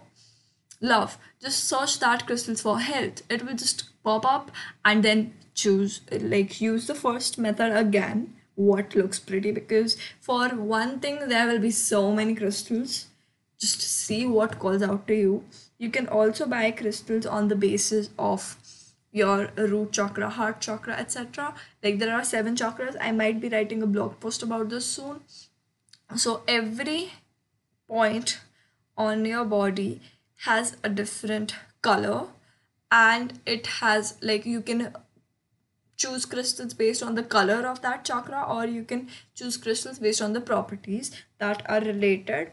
love. 0.82 1.18
Just 1.40 1.64
search 1.64 2.00
that 2.00 2.26
crystals 2.26 2.62
for 2.62 2.80
health. 2.80 3.22
It 3.30 3.46
will 3.46 3.56
just 3.56 3.86
pop 4.04 4.26
up 4.26 4.52
and 4.84 5.04
then 5.04 5.34
choose, 5.54 6.02
like, 6.12 6.60
use 6.60 6.88
the 6.88 6.96
first 6.96 7.38
method 7.38 7.76
again. 7.76 8.34
What 8.56 8.96
looks 8.96 9.20
pretty 9.20 9.52
because 9.52 9.98
for 10.20 10.50
one 10.50 11.00
thing, 11.00 11.30
there 11.30 11.48
will 11.48 11.60
be 11.60 11.70
so 11.72 12.12
many 12.12 12.34
crystals. 12.34 13.06
Just 13.60 13.82
see 13.82 14.26
what 14.26 14.58
calls 14.58 14.82
out 14.82 15.08
to 15.08 15.16
you. 15.16 15.44
You 15.78 15.92
can 15.92 16.08
also 16.08 16.48
buy 16.48 16.72
crystals 16.72 17.28
on 17.28 17.48
the 17.48 17.56
basis 17.56 18.10
of 18.18 18.58
your 19.12 19.50
root 19.56 19.92
chakra, 19.92 20.30
heart 20.30 20.62
chakra, 20.62 20.94
etc. 20.94 21.54
Like 21.84 22.00
there 22.00 22.14
are 22.14 22.24
seven 22.24 22.56
chakras. 22.56 22.96
I 23.00 23.12
might 23.12 23.40
be 23.40 23.50
writing 23.50 23.82
a 23.82 23.88
blog 23.88 24.20
post 24.20 24.44
about 24.44 24.70
this 24.70 24.86
soon. 24.86 25.22
So 26.16 26.44
every 26.48 27.14
point 27.88 28.40
on 28.98 29.26
your 29.26 29.46
body 29.46 30.02
has 30.46 30.78
a 30.84 30.90
different 30.90 31.56
color 31.82 32.28
and 32.92 33.40
it 33.46 33.68
has 33.68 34.18
like 34.22 34.46
you 34.46 34.62
can 34.62 34.94
choose 35.98 36.26
crystals 36.26 36.74
based 36.74 37.02
on 37.02 37.16
the 37.16 37.24
color 37.24 37.66
of 37.68 37.82
that 37.82 38.06
chakra 38.06 38.44
or 38.48 38.66
you 38.66 38.84
can 38.84 39.08
choose 39.34 39.58
crystals 39.58 40.00
based 40.00 40.22
on 40.22 40.34
the 40.34 40.42
properties 40.42 41.12
that 41.40 41.64
are 41.70 41.82
related 41.82 42.52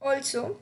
also 0.00 0.58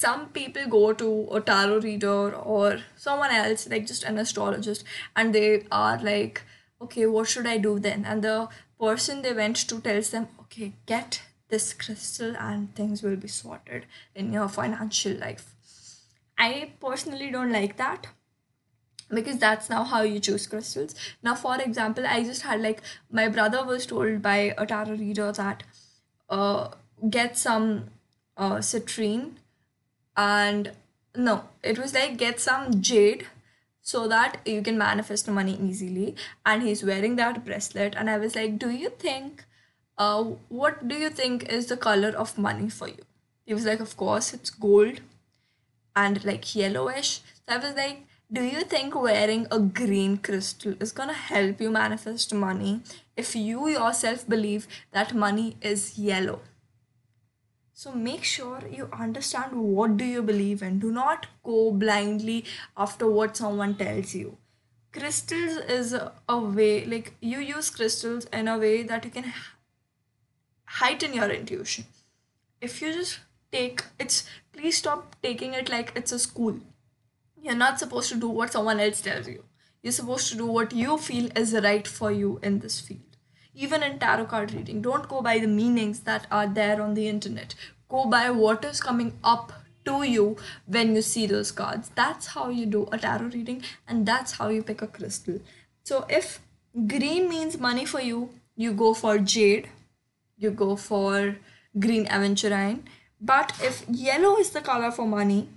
some 0.00 0.28
people 0.36 0.66
go 0.72 0.92
to 0.94 1.08
a 1.38 1.40
tarot 1.40 1.80
reader 1.80 2.34
or 2.34 2.78
someone 2.96 3.30
else 3.30 3.68
like 3.68 3.86
just 3.86 4.04
an 4.10 4.18
astrologist 4.18 4.84
and 5.14 5.34
they 5.34 5.64
are 5.70 5.98
like 6.02 6.42
okay 6.80 7.06
what 7.06 7.28
should 7.28 7.46
i 7.46 7.58
do 7.58 7.78
then? 7.78 8.04
And 8.04 8.22
the 8.24 8.48
person 8.80 9.20
they 9.22 9.34
went 9.34 9.56
to 9.68 9.80
tells 9.80 10.10
them 10.10 10.28
okay 10.40 10.72
get 10.86 11.20
this 11.48 11.72
crystal 11.74 12.34
and 12.38 12.74
things 12.74 13.02
will 13.02 13.16
be 13.16 13.28
sorted 13.28 13.84
in 14.14 14.32
your 14.32 14.48
financial 14.48 15.12
life. 15.12 15.54
I 16.38 16.72
personally 16.80 17.30
don't 17.30 17.52
like 17.52 17.76
that 17.76 18.06
because 19.10 19.38
that's 19.38 19.68
now 19.68 19.82
how 19.84 20.02
you 20.02 20.20
choose 20.20 20.46
crystals. 20.46 20.94
Now 21.22 21.34
for 21.34 21.60
example 21.60 22.06
i 22.06 22.22
just 22.30 22.42
had 22.42 22.62
like 22.62 22.80
my 23.10 23.28
brother 23.28 23.62
was 23.66 23.84
told 23.92 24.22
by 24.22 24.38
a 24.56 24.66
tarot 24.72 24.96
reader 25.04 25.30
that 25.42 25.62
uh 26.30 26.68
get 27.18 27.36
some 27.36 27.68
uh 28.38 28.56
citrine 28.72 29.30
and 30.20 30.72
no 31.26 31.34
it 31.62 31.78
was 31.78 31.94
like 31.94 32.16
get 32.22 32.40
some 32.40 32.80
jade 32.88 33.26
so 33.82 34.06
that 34.08 34.38
you 34.44 34.62
can 34.62 34.76
manifest 34.78 35.28
money 35.28 35.58
easily. 35.60 36.14
And 36.46 36.62
he's 36.62 36.84
wearing 36.84 37.16
that 37.16 37.44
bracelet. 37.44 37.94
And 37.96 38.10
i 38.10 38.18
was 38.18 38.36
like 38.36 38.58
do 38.58 38.70
you 38.70 38.90
think 38.90 39.44
uh 39.98 40.22
what 40.48 40.86
do 40.88 40.96
you 41.04 41.10
think 41.10 41.48
is 41.58 41.66
the 41.66 41.76
color 41.76 42.10
of 42.24 42.36
money 42.38 42.68
for 42.68 42.88
you? 42.88 43.02
He 43.46 43.54
was 43.54 43.64
like 43.66 43.80
of 43.80 43.96
course 43.96 44.32
it's 44.34 44.50
gold 44.50 45.00
and 45.96 46.24
like 46.24 46.54
yellowish. 46.54 47.20
So 47.36 47.54
i 47.54 47.58
was 47.58 47.74
like 47.74 48.06
do 48.32 48.42
you 48.44 48.62
think 48.62 48.94
wearing 48.94 49.46
a 49.50 49.58
green 49.58 50.16
crystal 50.18 50.74
is 50.80 50.92
gonna 50.92 51.18
help 51.20 51.60
you 51.60 51.70
manifest 51.70 52.32
money 52.32 52.80
if 53.16 53.34
you 53.34 53.68
yourself 53.68 54.28
believe 54.28 54.68
that 54.92 55.14
money 55.14 55.56
is 55.60 55.98
yellow 55.98 56.40
so 57.80 57.92
make 57.92 58.24
sure 58.24 58.58
you 58.70 58.86
understand 58.92 59.52
what 59.76 59.96
do 59.96 60.04
you 60.04 60.22
believe 60.22 60.62
in. 60.62 60.78
Do 60.78 60.90
not 60.92 61.28
go 61.42 61.70
blindly 61.72 62.44
after 62.76 63.08
what 63.10 63.38
someone 63.38 63.74
tells 63.74 64.14
you. 64.14 64.36
Crystals 64.92 65.56
is 65.76 65.94
a 65.94 66.38
way 66.38 66.84
like 66.84 67.14
you 67.22 67.38
use 67.38 67.70
crystals 67.70 68.26
in 68.40 68.48
a 68.48 68.58
way 68.58 68.82
that 68.82 69.06
you 69.06 69.10
can 69.10 69.32
heighten 70.66 71.14
your 71.14 71.30
intuition. 71.30 71.86
If 72.60 72.82
you 72.82 72.92
just 72.92 73.20
take 73.50 73.84
it's 73.98 74.24
please 74.52 74.76
stop 74.76 75.16
taking 75.22 75.54
it 75.54 75.70
like 75.70 75.92
it's 75.96 76.12
a 76.12 76.18
school. 76.18 76.58
You're 77.42 77.62
not 77.66 77.78
supposed 77.78 78.10
to 78.10 78.20
do 78.26 78.28
what 78.28 78.52
someone 78.52 78.78
else 78.78 79.00
tells 79.00 79.26
you. 79.26 79.44
You're 79.82 80.00
supposed 80.00 80.28
to 80.32 80.36
do 80.36 80.44
what 80.44 80.74
you 80.74 80.98
feel 80.98 81.30
is 81.34 81.54
right 81.54 81.88
for 81.88 82.12
you 82.12 82.40
in 82.42 82.58
this 82.58 82.78
field 82.78 83.09
even 83.54 83.82
in 83.82 83.98
tarot 83.98 84.26
card 84.26 84.52
reading 84.52 84.80
don't 84.80 85.08
go 85.08 85.20
by 85.20 85.38
the 85.38 85.46
meanings 85.46 86.00
that 86.00 86.26
are 86.30 86.46
there 86.46 86.80
on 86.82 86.94
the 86.94 87.08
internet 87.08 87.54
go 87.88 88.04
by 88.06 88.30
what 88.30 88.64
is 88.64 88.80
coming 88.80 89.12
up 89.24 89.52
to 89.84 90.02
you 90.02 90.36
when 90.66 90.94
you 90.94 91.02
see 91.02 91.26
those 91.26 91.50
cards. 91.50 91.90
That's 91.94 92.28
how 92.28 92.48
you 92.50 92.66
do 92.66 92.88
a 92.92 92.98
tarot 92.98 93.30
reading 93.34 93.62
and 93.88 94.06
that's 94.06 94.32
how 94.32 94.48
you 94.48 94.62
pick 94.62 94.82
a 94.82 94.86
crystal. 94.86 95.40
So 95.84 96.06
if 96.08 96.40
green 96.86 97.28
means 97.28 97.58
money 97.58 97.84
for 97.84 98.00
you, 98.00 98.30
you 98.56 98.72
go 98.72 98.94
for 98.94 99.18
jade, 99.18 99.68
you 100.36 100.50
go 100.50 100.76
for 100.76 101.36
green 101.78 102.06
aventurine. 102.06 102.82
But 103.20 103.52
if 103.62 103.84
yellow 103.88 104.36
is 104.36 104.50
the 104.50 104.60
color 104.60 104.90
for 104.90 105.06
money, 105.06 105.48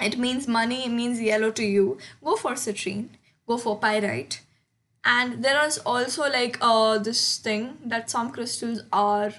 it 0.00 0.18
means 0.18 0.46
money, 0.46 0.84
it 0.84 0.90
means 0.90 1.20
yellow 1.20 1.50
to 1.52 1.64
you, 1.64 1.98
go 2.22 2.36
for 2.36 2.52
citrine, 2.52 3.08
go 3.46 3.56
for 3.56 3.78
pyrite. 3.78 4.40
And 5.06 5.42
there 5.44 5.64
is 5.64 5.78
also 5.78 6.28
like 6.28 6.58
uh 6.60 6.98
this 6.98 7.38
thing 7.38 7.78
that 7.84 8.10
some 8.10 8.30
crystals 8.30 8.82
are 8.92 9.32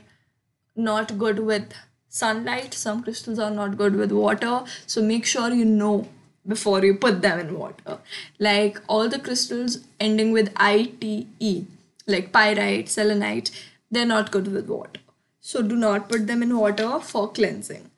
not 0.76 1.18
good 1.18 1.40
with 1.40 1.74
sunlight 2.10 2.74
some 2.74 3.02
crystals 3.04 3.40
are 3.40 3.52
not 3.52 3.78
good 3.78 3.96
with 3.96 4.12
water. 4.12 4.64
So 4.86 5.02
make 5.02 5.26
sure 5.26 5.50
you 5.54 5.66
know 5.66 6.08
before 6.48 6.84
you 6.86 6.94
put 6.96 7.22
them 7.22 7.40
in 7.40 7.60
water. 7.60 7.98
Like 8.40 8.80
all 8.88 9.10
the 9.10 9.20
crystals 9.20 9.80
ending 10.00 10.32
with 10.32 10.54
ite 10.56 11.04
like 12.08 12.32
pyrite 12.32 12.90
selenite 12.90 13.52
they're 13.92 14.06
not 14.06 14.32
good 14.32 14.48
with 14.48 14.70
water. 14.70 15.02
So 15.42 15.62
do 15.62 15.76
not 15.76 16.10
put 16.10 16.28
them 16.28 16.42
in 16.44 16.58
water 16.58 17.00
for 17.00 17.30
cleansing 17.32 17.90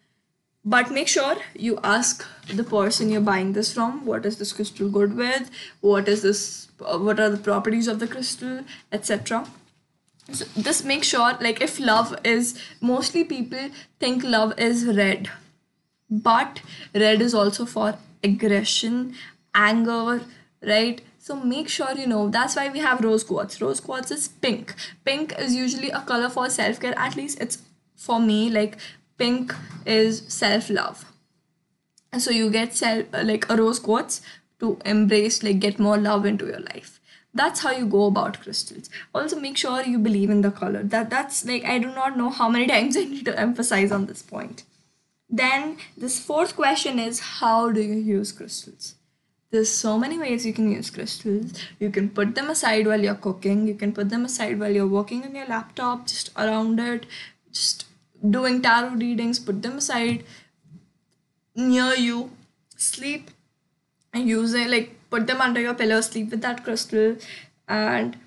but 0.75 0.91
make 0.97 1.07
sure 1.07 1.37
you 1.67 1.77
ask 1.83 2.25
the 2.61 2.63
person 2.63 3.09
you're 3.09 3.27
buying 3.29 3.53
this 3.53 3.71
from 3.73 4.05
what 4.05 4.25
is 4.31 4.37
this 4.41 4.53
crystal 4.53 4.89
good 4.97 5.15
with 5.21 5.49
what 5.81 6.07
is 6.15 6.21
this 6.27 6.43
uh, 6.81 6.97
what 6.97 7.19
are 7.19 7.29
the 7.29 7.43
properties 7.49 7.87
of 7.87 7.99
the 7.99 8.11
crystal 8.15 8.59
etc 8.91 9.45
so 10.31 10.45
this 10.55 10.83
makes 10.83 11.07
sure 11.07 11.37
like 11.41 11.61
if 11.61 11.79
love 11.79 12.15
is 12.23 12.59
mostly 12.81 13.23
people 13.23 13.69
think 13.99 14.23
love 14.23 14.53
is 14.57 14.85
red. 14.85 15.29
But 16.09 16.61
red 16.93 17.21
is 17.21 17.33
also 17.33 17.65
for 17.65 17.97
aggression 18.23 19.15
anger 19.53 20.21
right? 20.61 21.01
So 21.19 21.35
make 21.35 21.69
sure 21.69 21.91
you 21.95 22.07
know. 22.07 22.29
That's 22.29 22.55
why 22.55 22.69
we 22.69 22.79
have 22.79 23.01
rose 23.01 23.23
quartz. 23.23 23.61
Rose 23.61 23.79
quartz 23.79 24.11
is 24.11 24.27
pink. 24.27 24.73
Pink 25.05 25.33
is 25.37 25.55
usually 25.55 25.89
a 25.89 26.01
color 26.01 26.29
for 26.29 26.49
self-care. 26.49 26.97
At 26.97 27.15
least 27.15 27.39
it's 27.39 27.59
for 27.95 28.19
me 28.19 28.49
like 28.49 28.77
pink 29.19 29.53
is 29.85 30.23
self-love. 30.27 31.05
And 32.11 32.21
so 32.21 32.31
you 32.31 32.49
get 32.49 32.75
self 32.75 33.05
uh, 33.13 33.23
like 33.23 33.49
a 33.49 33.55
rose 33.55 33.79
quartz 33.79 34.21
to 34.59 34.77
embrace 34.85 35.43
like 35.43 35.59
get 35.59 35.77
more 35.79 35.97
love 35.97 36.25
into 36.25 36.47
your 36.47 36.59
life. 36.59 36.99
That's 37.33 37.59
how 37.59 37.71
you 37.71 37.85
go 37.85 38.05
about 38.05 38.41
crystals. 38.41 38.89
Also 39.13 39.39
make 39.39 39.57
sure 39.57 39.83
you 39.83 39.99
believe 39.99 40.31
in 40.31 40.41
the 40.41 40.51
color. 40.51 40.81
That 40.83 41.09
that's 41.11 41.45
like 41.45 41.65
i 41.65 41.77
do 41.77 41.93
not 41.99 42.17
know 42.17 42.29
how 42.29 42.49
many 42.49 42.67
times 42.73 42.97
i 42.97 43.03
need 43.03 43.25
to 43.25 43.39
emphasize 43.39 43.91
on 43.91 44.07
this 44.07 44.23
point. 44.23 44.63
Then 45.29 45.77
this 45.95 46.19
fourth 46.19 46.55
question 46.55 46.97
is 46.97 47.19
how 47.41 47.71
do 47.71 47.81
you 47.81 47.99
use 48.13 48.31
crystals? 48.31 48.95
There's 49.51 49.69
so 49.69 49.97
many 49.97 50.17
ways 50.17 50.45
you 50.45 50.53
can 50.53 50.71
use 50.71 50.89
crystals. 50.89 51.53
You 51.79 51.89
can 51.89 52.09
put 52.09 52.33
them 52.35 52.49
aside 52.51 52.87
while 52.87 53.01
you're 53.01 53.15
cooking. 53.15 53.67
You 53.67 53.73
can 53.73 53.93
put 53.93 54.09
them 54.09 54.25
aside 54.25 54.59
while 54.59 54.71
you're 54.71 54.87
working 54.95 55.23
on 55.23 55.35
your 55.35 55.47
laptop 55.47 56.05
just 56.07 56.31
around 56.35 56.79
it 56.79 57.07
just 57.51 57.85
doing 58.27 58.61
tarot 58.61 58.95
readings 58.95 59.39
put 59.39 59.61
them 59.61 59.77
aside 59.77 60.23
near 61.55 61.93
you 61.93 62.31
sleep 62.75 63.31
and 64.13 64.27
use 64.27 64.53
it 64.53 64.69
like 64.69 64.95
put 65.09 65.27
them 65.27 65.41
under 65.41 65.59
your 65.59 65.73
pillow, 65.73 66.01
sleep 66.01 66.31
with 66.31 66.41
that 66.41 66.63
crystal, 66.63 67.15
and 67.67 68.17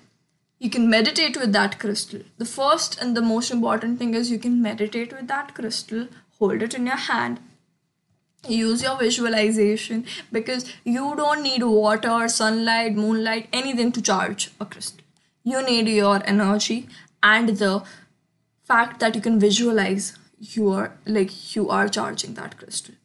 you 0.59 0.69
can 0.69 0.89
meditate 0.89 1.37
with 1.37 1.53
that 1.53 1.79
crystal. 1.79 2.21
The 2.37 2.45
first 2.45 3.01
and 3.01 3.15
the 3.15 3.21
most 3.21 3.51
important 3.51 3.99
thing 3.99 4.13
is 4.13 4.31
you 4.31 4.39
can 4.39 4.61
meditate 4.61 5.13
with 5.13 5.27
that 5.27 5.53
crystal, 5.55 6.07
hold 6.39 6.61
it 6.61 6.73
in 6.73 6.85
your 6.85 6.97
hand, 6.97 7.39
use 8.47 8.83
your 8.83 8.97
visualization 8.97 10.05
because 10.31 10.71
you 10.83 11.15
don't 11.15 11.43
need 11.43 11.63
water, 11.63 12.27
sunlight, 12.27 12.95
moonlight, 12.95 13.47
anything 13.53 13.91
to 13.93 14.01
charge 14.01 14.51
a 14.59 14.65
crystal. 14.65 15.03
You 15.43 15.65
need 15.65 15.87
your 15.87 16.21
energy 16.25 16.87
and 17.21 17.49
the 17.57 17.83
fact 18.63 18.99
that 18.99 19.15
you 19.15 19.21
can 19.21 19.39
visualize 19.39 20.17
you 20.39 20.69
are 20.69 20.97
like 21.05 21.55
you 21.55 21.69
are 21.69 21.87
charging 21.87 22.33
that 22.35 22.57
crystal. 22.57 22.95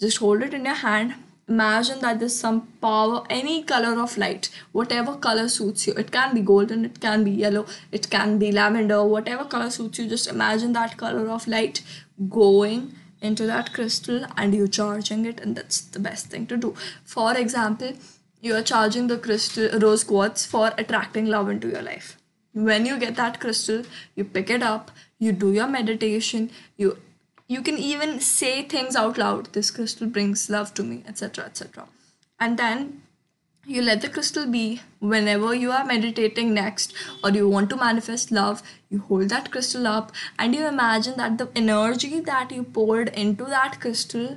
Just 0.00 0.18
hold 0.18 0.42
it 0.42 0.54
in 0.54 0.64
your 0.64 0.74
hand. 0.74 1.14
Imagine 1.48 2.00
that 2.00 2.18
there's 2.18 2.38
some 2.38 2.60
power 2.80 3.24
any 3.28 3.62
color 3.62 4.00
of 4.00 4.16
light 4.16 4.48
whatever 4.72 5.16
color 5.16 5.48
suits 5.48 5.86
you. 5.86 5.94
It 5.94 6.12
can 6.12 6.34
be 6.34 6.40
golden 6.40 6.84
it 6.84 7.00
can 7.00 7.24
be 7.24 7.30
yellow 7.30 7.66
it 7.90 8.08
can 8.10 8.38
be 8.38 8.52
lavender 8.52 9.04
whatever 9.04 9.44
color 9.44 9.68
suits 9.70 9.98
you 9.98 10.08
just 10.08 10.28
imagine 10.28 10.72
that 10.74 10.96
color 10.96 11.28
of 11.28 11.46
light 11.46 11.82
going 12.28 12.94
into 13.20 13.46
that 13.46 13.72
crystal 13.74 14.24
and 14.36 14.54
you're 14.54 14.68
charging 14.78 15.26
it 15.26 15.40
and 15.40 15.56
that's 15.56 15.80
the 15.80 15.98
best 15.98 16.26
thing 16.26 16.46
to 16.46 16.56
do. 16.56 16.74
For 17.04 17.36
example 17.36 17.92
you 18.40 18.54
are 18.54 18.62
charging 18.62 19.08
the 19.08 19.18
crystal 19.18 19.78
rose 19.78 20.04
quartz 20.04 20.46
for 20.46 20.72
attracting 20.78 21.26
love 21.26 21.48
into 21.48 21.68
your 21.68 21.82
life 21.82 22.16
when 22.54 22.86
you 22.86 22.98
get 22.98 23.16
that 23.16 23.40
crystal 23.40 23.82
you 24.14 24.24
pick 24.24 24.50
it 24.50 24.62
up 24.62 24.90
you 25.18 25.32
do 25.32 25.52
your 25.52 25.66
meditation 25.66 26.50
you 26.76 26.96
you 27.48 27.62
can 27.62 27.78
even 27.78 28.20
say 28.20 28.62
things 28.62 28.96
out 28.96 29.18
loud 29.18 29.52
this 29.52 29.70
crystal 29.70 30.06
brings 30.06 30.48
love 30.50 30.74
to 30.74 30.82
me 30.82 31.02
etc 31.06 31.44
etc 31.44 31.86
and 32.38 32.58
then 32.58 33.02
you 33.64 33.80
let 33.80 34.00
the 34.00 34.08
crystal 34.08 34.46
be. 34.46 34.80
Whenever 34.98 35.54
you 35.54 35.70
are 35.70 35.84
meditating 35.84 36.52
next 36.52 36.92
or 37.22 37.30
you 37.30 37.48
want 37.48 37.70
to 37.70 37.76
manifest 37.76 38.32
love 38.32 38.62
you 38.90 38.98
hold 39.00 39.28
that 39.28 39.50
crystal 39.52 39.86
up 39.86 40.10
and 40.38 40.54
you 40.54 40.66
imagine 40.66 41.16
that 41.16 41.38
the 41.38 41.48
energy 41.54 42.20
that 42.20 42.50
you 42.50 42.64
poured 42.64 43.08
into 43.10 43.44
that 43.44 43.80
crystal 43.80 44.36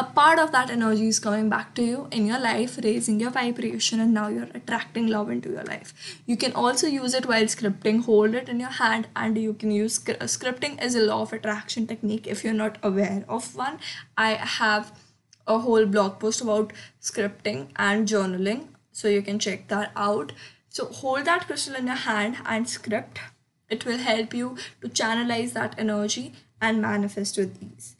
a 0.00 0.04
part 0.04 0.38
of 0.38 0.50
that 0.52 0.70
energy 0.70 1.08
is 1.08 1.18
coming 1.20 1.50
back 1.50 1.74
to 1.74 1.82
you 1.84 2.08
in 2.10 2.26
your 2.26 2.38
life, 2.38 2.78
raising 2.82 3.20
your 3.20 3.30
vibration, 3.30 4.00
and 4.00 4.14
now 4.14 4.28
you're 4.28 4.48
attracting 4.54 5.08
love 5.08 5.28
into 5.28 5.50
your 5.50 5.64
life. 5.64 5.92
You 6.24 6.38
can 6.38 6.54
also 6.54 6.86
use 6.86 7.12
it 7.12 7.26
while 7.26 7.50
scripting, 7.54 8.02
hold 8.04 8.34
it 8.34 8.48
in 8.48 8.60
your 8.60 8.70
hand, 8.70 9.08
and 9.14 9.36
you 9.36 9.52
can 9.52 9.70
use 9.70 9.98
scripting 9.98 10.78
as 10.78 10.94
a 10.94 11.02
law 11.02 11.20
of 11.20 11.34
attraction 11.34 11.86
technique 11.86 12.26
if 12.26 12.42
you're 12.42 12.54
not 12.62 12.78
aware 12.82 13.26
of 13.28 13.54
one. 13.54 13.78
I 14.16 14.30
have 14.54 14.98
a 15.46 15.58
whole 15.58 15.84
blog 15.84 16.18
post 16.18 16.40
about 16.40 16.72
scripting 17.02 17.68
and 17.76 18.08
journaling, 18.08 18.68
so 18.92 19.06
you 19.08 19.20
can 19.20 19.38
check 19.38 19.68
that 19.68 19.92
out. 19.94 20.32
So, 20.70 20.86
hold 20.86 21.26
that 21.26 21.46
crystal 21.46 21.74
in 21.74 21.86
your 21.88 22.02
hand 22.08 22.38
and 22.46 22.66
script. 22.66 23.20
It 23.68 23.84
will 23.84 23.98
help 23.98 24.32
you 24.32 24.56
to 24.80 24.88
channelize 24.88 25.52
that 25.52 25.74
energy 25.78 26.32
and 26.58 26.80
manifest 26.80 27.36
with 27.36 27.62
ease 27.62 27.96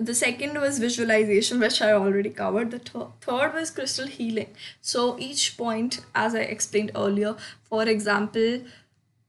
the 0.00 0.14
second 0.14 0.60
was 0.60 0.78
visualization 0.78 1.60
which 1.60 1.80
i 1.82 1.92
already 1.92 2.30
covered. 2.30 2.70
The 2.70 2.78
th- 2.78 3.06
third 3.20 3.54
was 3.54 3.70
crystal 3.70 4.06
healing. 4.06 4.54
So 4.80 5.18
each 5.18 5.56
point 5.56 6.00
as 6.14 6.34
i 6.34 6.40
explained 6.40 6.92
earlier 6.94 7.36
for 7.68 7.82
example 7.88 8.60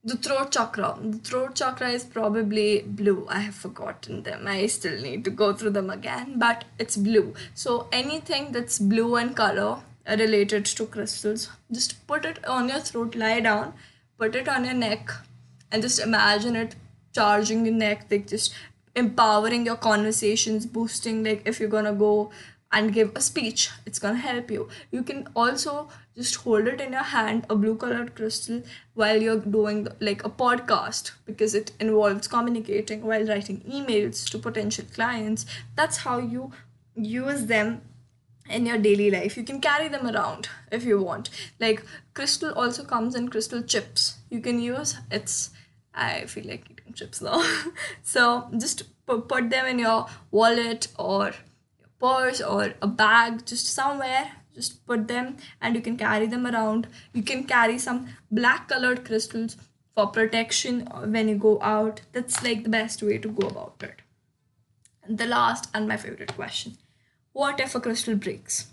the 0.03 0.17
throat 0.17 0.51
chakra. 0.51 0.97
The 0.99 1.17
throat 1.19 1.55
chakra 1.55 1.89
is 1.89 2.03
probably 2.03 2.81
blue. 2.81 3.27
I 3.29 3.39
have 3.41 3.53
forgotten 3.53 4.23
them. 4.23 4.47
I 4.47 4.65
still 4.65 4.99
need 4.99 5.23
to 5.25 5.29
go 5.29 5.53
through 5.53 5.71
them 5.71 5.89
again 5.89 6.34
but 6.38 6.63
it's 6.79 6.97
blue. 6.97 7.34
So 7.53 7.88
anything 7.91 8.51
that's 8.51 8.79
blue 8.79 9.15
in 9.17 9.34
color 9.36 9.81
related 10.07 10.65
to 10.65 10.86
crystals 10.88 11.49
just 11.71 12.05
put 12.07 12.25
it 12.25 12.43
on 12.45 12.67
your 12.69 12.79
throat 12.79 13.15
lie 13.15 13.39
down 13.39 13.73
put 14.17 14.36
it 14.36 14.47
on 14.47 14.65
your 14.65 14.73
neck 14.73 15.10
and 15.71 15.81
just 15.84 15.99
imagine 15.99 16.55
it 16.55 16.75
charging 17.13 17.65
your 17.65 17.75
neck 17.75 18.05
like 18.10 18.27
just 18.27 18.53
empowering 18.95 19.65
your 19.65 19.75
conversations 19.75 20.65
boosting 20.65 21.23
like 21.23 21.41
if 21.45 21.60
you're 21.60 21.69
gonna 21.69 21.93
go 21.93 22.32
and 22.71 22.93
give 22.93 23.12
a 23.15 23.21
speech 23.21 23.69
it's 23.86 23.99
gonna 23.99 24.17
help 24.17 24.49
you. 24.49 24.69
You 24.91 25.04
can 25.04 25.27
also 25.36 25.89
just 26.15 26.36
hold 26.36 26.67
it 26.67 26.82
in 26.82 26.93
your 26.93 27.04
hand 27.04 27.45
a 27.49 27.56
blue 27.56 27.75
colored 27.75 28.15
crystal 28.15 28.63
while 28.93 29.21
you're 29.21 29.39
doing 29.39 29.88
like 29.99 30.23
a 30.25 30.30
podcast 30.30 31.12
because 31.25 31.54
it 31.56 31.71
involves 31.80 32.27
communicating 32.27 33.01
while 33.04 33.25
writing 33.25 33.62
emails 33.62 34.30
to 34.30 34.38
potential 34.39 34.86
clients. 34.93 35.45
That's 35.75 35.97
how 35.97 36.19
you 36.19 36.51
use 36.95 37.45
them 37.45 37.82
in 38.49 38.65
your 38.65 38.77
daily 38.77 39.12
life. 39.12 39.38
You 39.38 39.43
can 39.43 39.62
carry 39.62 39.88
them 39.88 40.08
around 40.08 40.49
if 40.71 40.84
you 40.84 41.01
want. 41.01 41.30
Like 41.60 41.84
crystal 42.13 42.54
also 42.54 42.84
comes 42.84 43.15
in 43.15 43.30
crystal 43.30 43.62
chips. 43.62 44.17
You 44.30 44.39
can 44.39 44.60
use 44.60 44.97
it's 45.10 45.49
i 45.93 46.25
feel 46.25 46.47
like 46.47 46.70
chips 46.93 47.21
now. 47.21 47.43
So 48.04 48.49
just 48.58 48.84
put 49.06 49.49
them 49.49 49.65
in 49.65 49.80
your 49.80 50.08
wallet 50.32 50.88
or 50.97 51.34
your 51.80 51.89
purse 51.99 52.41
or 52.41 52.73
a 52.82 52.88
bag 52.88 53.45
just 53.45 53.67
somewhere 53.73 54.32
just 54.54 54.86
put 54.86 55.08
them 55.08 55.38
and 55.62 55.75
you 55.75 55.82
can 55.82 55.97
carry 55.97 56.27
them 56.27 56.45
around. 56.45 56.88
You 57.13 57.23
can 57.23 57.43
carry 57.45 57.77
some 57.77 58.10
black 58.30 58.67
colored 58.67 59.06
crystals 59.06 59.58
for 59.95 60.08
protection 60.08 60.88
when 61.06 61.30
you 61.30 61.36
go 61.36 61.62
out. 61.62 62.01
That's 62.12 62.43
like 62.43 62.63
the 62.63 62.69
best 62.69 63.01
way 63.01 63.17
to 63.17 63.30
go 63.30 63.47
about 63.47 63.75
it. 63.82 64.01
And 65.04 65.17
the 65.17 65.25
last 65.25 65.69
and 65.73 65.88
my 65.88 65.97
favorite 65.97 66.36
question 66.36 66.77
what 67.34 67.62
if 67.62 67.75
a 67.75 67.80
crystal 67.80 68.15
breaks? 68.15 68.67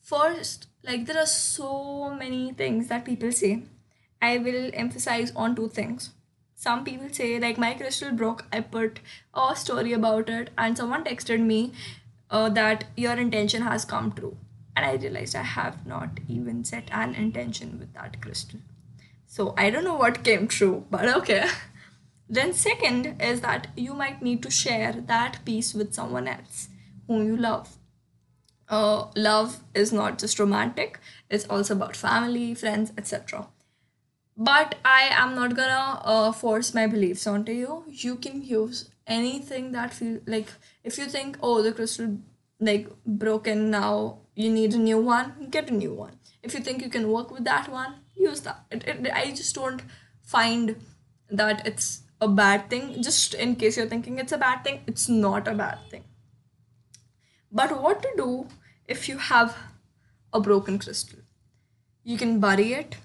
First 0.00 0.68
like 0.82 1.06
there 1.06 1.18
are 1.18 1.26
so 1.26 2.14
many 2.14 2.52
things 2.52 2.88
that 2.88 3.04
people 3.04 3.32
say. 3.32 3.62
I 4.20 4.38
will 4.38 4.70
emphasize 4.72 5.32
on 5.34 5.56
two 5.56 5.68
things 5.68 6.10
some 6.62 6.84
people 6.84 7.08
say 7.18 7.28
like 7.42 7.58
my 7.62 7.72
crystal 7.78 8.12
broke 8.18 8.44
i 8.56 8.60
put 8.74 9.00
a 9.44 9.54
story 9.62 9.92
about 9.98 10.28
it 10.34 10.50
and 10.56 10.78
someone 10.80 11.04
texted 11.04 11.44
me 11.52 11.60
uh, 12.30 12.48
that 12.48 12.84
your 12.96 13.14
intention 13.14 13.62
has 13.62 13.84
come 13.84 14.12
true. 14.12 14.36
And 14.76 14.86
i 14.86 14.92
realized 14.94 15.36
i 15.36 15.42
have 15.42 15.86
not 15.86 16.20
even 16.28 16.62
set 16.64 16.92
an 17.00 17.14
intention 17.14 17.78
with 17.78 17.92
that 17.94 18.20
crystal. 18.22 18.60
So 19.26 19.54
i 19.64 19.70
don't 19.70 19.84
know 19.84 19.96
what 20.02 20.22
came 20.24 20.46
true 20.48 20.84
but 20.90 21.08
okay. 21.16 21.46
Then 22.36 22.54
second 22.54 23.20
is 23.20 23.40
that 23.42 23.66
you 23.76 23.94
might 23.94 24.22
need 24.22 24.42
to 24.44 24.50
share 24.50 24.92
that 25.08 25.44
piece 25.44 25.74
with 25.74 25.92
someone 25.92 26.28
else 26.28 26.68
whom 27.06 27.26
you 27.26 27.36
love. 27.36 27.76
Uh, 28.68 29.08
love 29.14 29.58
is 29.74 29.92
not 29.92 30.18
just 30.18 30.38
romantic 30.38 31.00
it's 31.28 31.44
also 31.56 31.74
about 31.74 31.96
family 31.96 32.54
friends 32.54 32.92
etc 32.96 33.48
but 34.36 34.76
i 34.84 35.10
am 35.12 35.34
not 35.34 35.54
gonna 35.54 36.00
uh, 36.04 36.32
force 36.32 36.72
my 36.74 36.86
beliefs 36.86 37.26
onto 37.26 37.52
you. 37.52 37.84
You 37.88 38.16
can 38.16 38.42
use 38.42 38.90
anything 39.06 39.72
that 39.72 39.92
feel 39.92 40.20
like 40.26 40.48
if 40.84 40.96
you 40.96 41.06
think 41.06 41.36
oh 41.42 41.60
the 41.62 41.72
crystal 41.72 42.16
like 42.60 42.88
broken 43.04 43.70
now 43.70 44.18
you 44.34 44.48
need 44.50 44.72
a 44.74 44.78
new 44.78 44.98
one 44.98 45.48
get 45.50 45.70
a 45.70 45.74
new 45.74 45.92
one. 45.92 46.18
If 46.42 46.54
you 46.54 46.60
think 46.60 46.82
you 46.82 46.88
can 46.88 47.10
work 47.10 47.30
with 47.30 47.44
that 47.44 47.68
one 47.68 47.96
use 48.16 48.40
that. 48.40 48.64
It, 48.70 48.84
it, 48.86 49.10
i 49.12 49.30
just 49.30 49.54
don't 49.54 49.82
find 50.22 50.76
that 51.30 51.66
it's 51.66 52.02
a 52.20 52.28
bad 52.28 52.70
thing. 52.70 53.02
Just 53.02 53.34
in 53.34 53.56
case 53.56 53.76
you're 53.76 53.86
thinking 53.86 54.18
it's 54.18 54.32
a 54.32 54.38
bad 54.38 54.64
thing 54.64 54.80
it's 54.86 55.08
not 55.08 55.46
a 55.46 55.54
bad 55.54 55.78
thing. 55.90 56.04
But 57.50 57.82
what 57.82 58.02
to 58.02 58.08
do 58.16 58.46
if 58.86 59.08
you 59.08 59.18
have 59.18 59.56
a 60.32 60.40
broken 60.40 60.78
crystal? 60.78 61.18
You 62.02 62.16
can 62.16 62.40
bury 62.40 62.72
it 62.72 62.96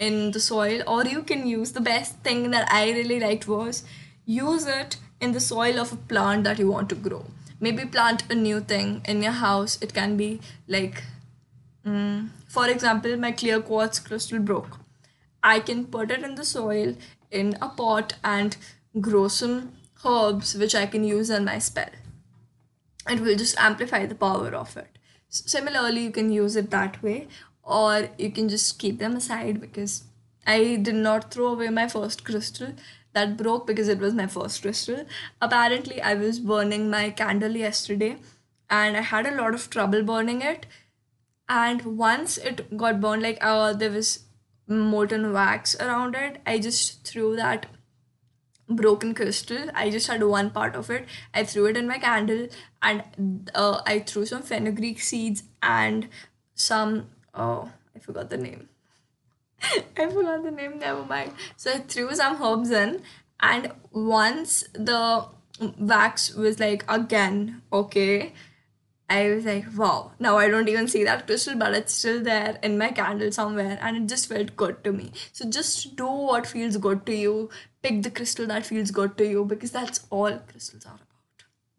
in 0.00 0.30
the 0.32 0.40
soil 0.40 0.82
or 0.86 1.04
you 1.04 1.22
can 1.22 1.46
use 1.46 1.72
the 1.72 1.86
best 1.88 2.16
thing 2.28 2.50
that 2.50 2.72
i 2.72 2.90
really 2.90 3.20
liked 3.20 3.46
was 3.46 3.84
use 4.24 4.66
it 4.66 4.96
in 5.20 5.32
the 5.32 5.40
soil 5.40 5.78
of 5.78 5.92
a 5.92 5.96
plant 5.96 6.44
that 6.44 6.58
you 6.58 6.70
want 6.70 6.88
to 6.88 6.94
grow. 6.94 7.24
Maybe 7.60 7.84
plant 7.84 8.24
a 8.30 8.34
new 8.34 8.60
thing 8.60 9.02
in 9.06 9.22
your 9.22 9.32
house. 9.32 9.78
It 9.82 9.92
can 9.92 10.16
be 10.16 10.40
like 10.66 11.02
mm, 11.86 12.28
for 12.48 12.68
example 12.68 13.16
my 13.16 13.32
clear 13.32 13.60
quartz 13.60 13.98
crystal 13.98 14.38
broke. 14.38 14.78
I 15.42 15.60
can 15.60 15.84
put 15.86 16.10
it 16.10 16.22
in 16.22 16.34
the 16.34 16.44
soil 16.44 16.96
in 17.30 17.56
a 17.60 17.68
pot 17.68 18.14
and 18.24 18.56
grow 19.00 19.28
some 19.28 19.72
herbs 20.04 20.54
which 20.54 20.74
i 20.74 20.86
can 20.86 21.04
use 21.04 21.30
in 21.30 21.44
my 21.44 21.58
spell. 21.58 21.90
It 23.08 23.20
will 23.20 23.36
just 23.36 23.58
amplify 23.58 24.06
the 24.06 24.14
power 24.14 24.54
of 24.54 24.76
it. 24.76 24.98
Similarly 25.28 26.04
you 26.04 26.10
can 26.10 26.32
use 26.32 26.56
it 26.56 26.70
that 26.70 27.02
way 27.02 27.28
or 27.70 28.08
you 28.18 28.30
can 28.30 28.48
just 28.48 28.78
keep 28.78 28.98
them 28.98 29.16
aside 29.16 29.60
because 29.60 30.04
I 30.46 30.76
did 30.76 30.94
not 30.94 31.32
throw 31.32 31.48
away 31.48 31.68
my 31.68 31.86
first 31.88 32.24
crystal 32.24 32.74
that 33.12 33.36
broke 33.36 33.66
because 33.66 33.88
it 33.88 33.98
was 33.98 34.14
my 34.14 34.26
first 34.26 34.62
crystal. 34.62 35.04
Apparently, 35.40 36.00
I 36.00 36.14
was 36.14 36.38
burning 36.38 36.90
my 36.90 37.10
candle 37.10 37.56
yesterday 37.56 38.16
and 38.68 38.96
I 38.96 39.00
had 39.00 39.26
a 39.26 39.34
lot 39.34 39.54
of 39.54 39.68
trouble 39.70 40.02
burning 40.02 40.42
it. 40.42 40.66
And 41.48 41.98
once 41.98 42.38
it 42.38 42.76
got 42.76 43.00
burned, 43.00 43.22
like 43.22 43.38
uh, 43.40 43.72
there 43.72 43.90
was 43.90 44.20
molten 44.68 45.32
wax 45.32 45.74
around 45.80 46.14
it, 46.14 46.40
I 46.46 46.58
just 46.58 47.04
threw 47.04 47.34
that 47.36 47.66
broken 48.68 49.14
crystal. 49.14 49.70
I 49.74 49.90
just 49.90 50.06
had 50.06 50.22
one 50.22 50.50
part 50.50 50.76
of 50.76 50.90
it. 50.90 51.06
I 51.34 51.44
threw 51.44 51.66
it 51.66 51.76
in 51.76 51.88
my 51.88 51.98
candle 51.98 52.46
and 52.82 53.50
uh, 53.54 53.82
I 53.84 53.98
threw 54.00 54.26
some 54.26 54.42
fenugreek 54.42 55.00
seeds 55.00 55.42
and 55.60 56.08
some 56.54 57.06
oh, 57.34 57.70
I 57.94 57.98
forgot 57.98 58.30
the 58.30 58.36
name. 58.36 58.68
I 59.96 60.08
forgot 60.08 60.42
the 60.42 60.50
name, 60.50 60.78
never 60.78 61.04
mind. 61.04 61.32
So 61.56 61.72
I 61.72 61.78
threw 61.78 62.14
some 62.14 62.42
herbs 62.42 62.70
in, 62.70 63.02
and 63.40 63.72
once 63.92 64.64
the 64.72 65.26
wax 65.78 66.34
was 66.34 66.58
like 66.58 66.84
again 66.88 67.62
okay, 67.72 68.32
I 69.10 69.28
was 69.30 69.44
like, 69.44 69.66
wow, 69.76 70.12
now 70.20 70.38
I 70.38 70.48
don't 70.48 70.68
even 70.68 70.86
see 70.86 71.02
that 71.04 71.26
crystal, 71.26 71.56
but 71.56 71.74
it's 71.74 71.92
still 71.92 72.22
there 72.22 72.58
in 72.62 72.78
my 72.78 72.92
candle 72.92 73.32
somewhere, 73.32 73.76
and 73.82 73.96
it 73.96 74.06
just 74.08 74.28
felt 74.28 74.54
good 74.56 74.84
to 74.84 74.92
me. 74.92 75.12
So 75.32 75.50
just 75.50 75.96
do 75.96 76.06
what 76.06 76.46
feels 76.46 76.76
good 76.76 77.04
to 77.06 77.14
you. 77.14 77.50
Pick 77.82 78.02
the 78.02 78.10
crystal 78.10 78.46
that 78.46 78.66
feels 78.66 78.90
good 78.92 79.18
to 79.18 79.26
you 79.26 79.44
because 79.44 79.72
that's 79.72 80.06
all 80.10 80.38
crystals 80.48 80.86
are 80.86 80.98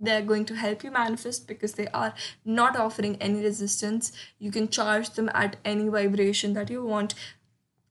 they're 0.01 0.23
going 0.23 0.45
to 0.45 0.55
help 0.55 0.83
you 0.83 0.91
manifest 0.91 1.47
because 1.47 1.73
they 1.73 1.87
are 1.89 2.13
not 2.43 2.75
offering 2.75 3.15
any 3.21 3.43
resistance. 3.43 4.11
You 4.39 4.51
can 4.51 4.67
charge 4.67 5.11
them 5.11 5.29
at 5.33 5.57
any 5.63 5.87
vibration 5.87 6.53
that 6.53 6.69
you 6.69 6.83
want. 6.83 7.13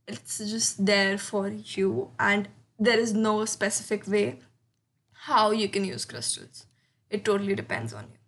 It's 0.08 0.38
just 0.38 0.84
there 0.84 1.16
for 1.16 1.48
you 1.48 2.10
and 2.18 2.48
there 2.78 2.98
is 2.98 3.12
no 3.12 3.44
specific 3.44 4.08
way 4.08 4.40
how 5.12 5.50
you 5.52 5.68
can 5.68 5.84
use 5.84 6.04
crystals. 6.04 6.66
It 7.10 7.24
totally 7.24 7.54
depends 7.54 7.92
on 7.92 8.04
you. 8.04 8.18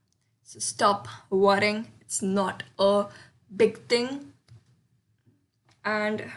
So 0.42 0.61
stop 0.61 1.09
worrying. 1.31 1.88
It's 2.01 2.23
not 2.23 2.62
a 2.79 3.07
big 3.55 3.88
thing. 3.88 4.33
And 5.85 6.31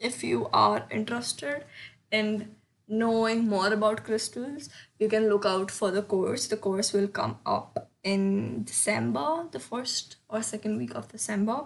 if 0.00 0.22
you 0.24 0.48
are 0.52 0.86
interested 0.90 1.64
in 2.10 2.56
knowing 2.88 3.48
more 3.48 3.72
about 3.72 4.04
crystals, 4.04 4.68
you 4.98 5.08
can 5.08 5.28
look 5.28 5.44
out 5.44 5.70
for 5.70 5.90
the 5.90 6.02
course. 6.02 6.46
The 6.46 6.56
course 6.56 6.92
will 6.92 7.08
come 7.08 7.38
up 7.46 7.90
in 8.02 8.64
December, 8.64 9.46
the 9.50 9.60
first 9.60 10.16
or 10.28 10.42
second 10.42 10.76
week 10.76 10.94
of 10.94 11.08
December. 11.08 11.64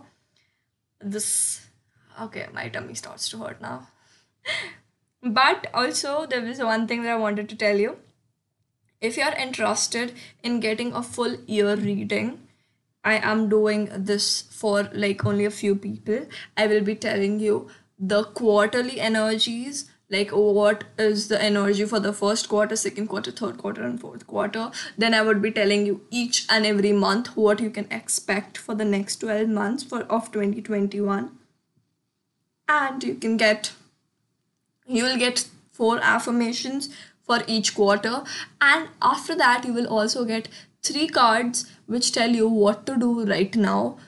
This, 1.01 1.67
okay, 2.21 2.47
my 2.53 2.69
tummy 2.69 2.95
starts 2.95 3.29
to 3.31 3.39
hurt 3.39 3.61
now. 3.61 3.89
but 5.23 5.67
also, 5.75 6.27
there 6.27 6.43
was 6.43 6.59
one 6.59 6.87
thing 6.87 7.03
that 7.03 7.13
I 7.13 7.17
wanted 7.17 7.49
to 7.49 7.57
tell 7.57 7.77
you. 7.77 7.99
If 9.01 9.17
you're 9.17 9.35
interested 9.35 10.13
in 10.43 10.61
getting 10.61 10.93
a 10.93 11.03
full 11.03 11.37
year 11.47 11.77
reading, 11.77 12.49
I 13.05 13.15
am 13.15 13.49
doing 13.49 13.91
this 13.97 14.43
for 14.43 14.91
like 14.93 15.25
only 15.25 15.45
a 15.45 15.51
few 15.51 15.77
people. 15.77 16.27
I 16.57 16.67
will 16.67 16.83
be 16.83 16.97
telling 16.97 17.39
you 17.39 17.69
the 17.99 18.25
quarterly 18.25 19.01
energies 19.01 19.91
like 20.11 20.33
oh, 20.33 20.53
what 20.53 20.85
is 20.99 21.29
the 21.29 21.41
energy 21.43 21.85
for 21.85 22.01
the 22.01 22.13
first 22.13 22.49
quarter 22.49 22.77
second 22.77 23.09
quarter 23.09 23.31
third 23.31 23.59
quarter 23.59 23.83
and 23.83 24.01
fourth 24.01 24.27
quarter? 24.27 24.71
Then 24.97 25.15
i 25.15 25.23
would 25.23 25.43
be 25.43 25.51
telling 25.51 25.87
you 25.87 26.01
each 26.11 26.47
and 26.49 26.67
every 26.67 26.93
month 26.93 27.37
what 27.37 27.61
you 27.61 27.71
can 27.71 27.91
expect 27.91 28.59
for 28.59 28.75
the 28.75 28.85
next 28.85 29.17
12 29.17 29.49
months 29.49 29.85
for 29.85 30.03
of 30.03 30.33
2021 30.33 31.31
and 32.69 33.05
you 33.05 33.15
can 33.15 33.37
get 33.37 33.73
you 34.87 35.05
will 35.05 35.19
get 35.19 35.47
four 35.71 35.99
affirmations 36.03 36.89
for 37.25 37.43
each 37.47 37.75
quarter. 37.75 38.23
And 38.61 38.89
after 39.01 39.37
that 39.37 39.65
you 39.65 39.73
will 39.73 39.87
also 39.87 40.25
get 40.25 40.49
three 40.83 41.09
cards 41.09 41.71
which 41.87 42.13
tell 42.13 42.31
you 42.31 42.49
what 42.49 42.87
to 42.87 42.97
do 42.97 43.25
right 43.25 43.55
now 43.55 43.99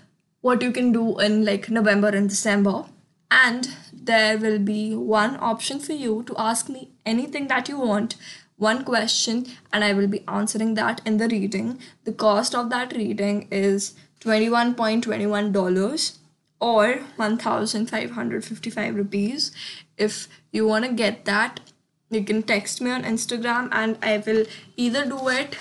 what 0.41 0.63
you 0.63 0.71
can 0.73 0.91
do 0.93 1.19
in 1.19 1.45
like 1.45 1.69
november 1.69 2.09
and 2.09 2.29
december. 2.29 2.85
And 3.31 3.69
there 4.11 4.37
will 4.45 4.59
be 4.59 4.95
one 4.95 5.37
option 5.51 5.81
for 5.87 5.97
you 6.05 6.23
to 6.29 6.37
ask 6.51 6.69
me 6.69 6.83
anything 7.07 7.49
that 7.49 7.69
you 7.73 7.79
want 7.79 8.17
one 8.69 8.85
question 8.85 9.43
and 9.73 9.85
i 9.89 9.93
will 9.99 10.11
be 10.15 10.23
answering 10.29 10.75
that 10.75 11.01
in 11.07 11.17
the 11.17 11.29
reading. 11.29 11.69
The 12.05 12.13
cost 12.13 12.55
of 12.55 12.71
that 12.71 12.93
reading 12.93 13.49
is 13.51 13.95
$21.21 14.21 16.19
or 16.61 16.87
1555 17.17 18.95
rupees. 18.95 19.51
If 19.97 20.29
you 20.53 20.67
want 20.67 20.85
to 20.85 20.93
get 20.93 21.25
that 21.25 21.61
you 22.11 22.25
can 22.25 22.43
text 22.43 22.81
me 22.81 22.91
on 22.91 23.05
instagram 23.05 23.69
and 23.81 23.97
i 24.03 24.19
will 24.27 24.45
either 24.77 25.05
do 25.07 25.29
it 25.29 25.57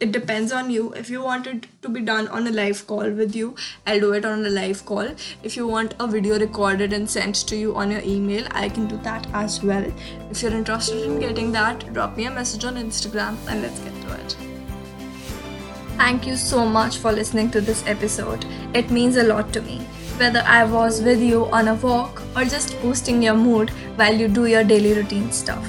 it 0.00 0.12
depends 0.12 0.52
on 0.52 0.70
you. 0.70 0.92
If 0.92 1.10
you 1.10 1.22
want 1.22 1.46
it 1.48 1.66
to 1.82 1.88
be 1.88 2.00
done 2.00 2.28
on 2.28 2.46
a 2.46 2.50
live 2.50 2.86
call 2.86 3.10
with 3.10 3.34
you 3.34 3.56
i'll 3.86 3.98
do 4.00 4.12
it 4.12 4.24
on 4.24 4.46
a 4.46 4.50
live 4.50 4.84
call. 4.86 5.08
If 5.42 5.56
you 5.56 5.66
want 5.66 5.94
a 5.98 6.06
video 6.06 6.38
recorded 6.38 6.92
and 6.92 7.10
sent 7.10 7.34
to 7.48 7.56
you 7.56 7.74
on 7.74 7.90
your 7.90 8.02
email 8.02 8.46
i 8.52 8.68
can 8.68 8.86
do 8.86 8.96
that 8.98 9.26
as 9.32 9.62
well. 9.62 9.84
If 10.30 10.42
you're 10.42 10.52
interested 10.52 11.02
in 11.04 11.18
getting 11.18 11.50
that 11.52 11.92
drop 11.92 12.16
me 12.16 12.26
a 12.26 12.30
message 12.30 12.64
on 12.64 12.76
instagram 12.76 13.36
and 13.48 13.62
let's 13.62 13.80
get 13.80 14.00
to 14.02 14.12
it. 14.20 14.36
Thank 15.96 16.28
you 16.28 16.36
so 16.36 16.64
much 16.64 16.98
for 16.98 17.10
listening 17.10 17.50
to 17.50 17.60
this 17.60 17.84
episode. 17.86 18.46
It 18.72 18.92
means 18.92 19.16
a 19.16 19.24
lot 19.24 19.52
to 19.54 19.62
me. 19.62 19.78
Whether 20.18 20.44
I 20.46 20.62
was 20.64 21.02
with 21.02 21.20
you 21.20 21.46
on 21.46 21.66
a 21.66 21.74
walk 21.74 22.22
or 22.36 22.44
just 22.44 22.80
boosting 22.82 23.20
your 23.20 23.34
mood 23.34 23.70
while 23.96 24.14
you 24.14 24.28
do 24.28 24.46
your 24.46 24.62
daily 24.62 24.94
routine 24.94 25.32
stuff. 25.32 25.68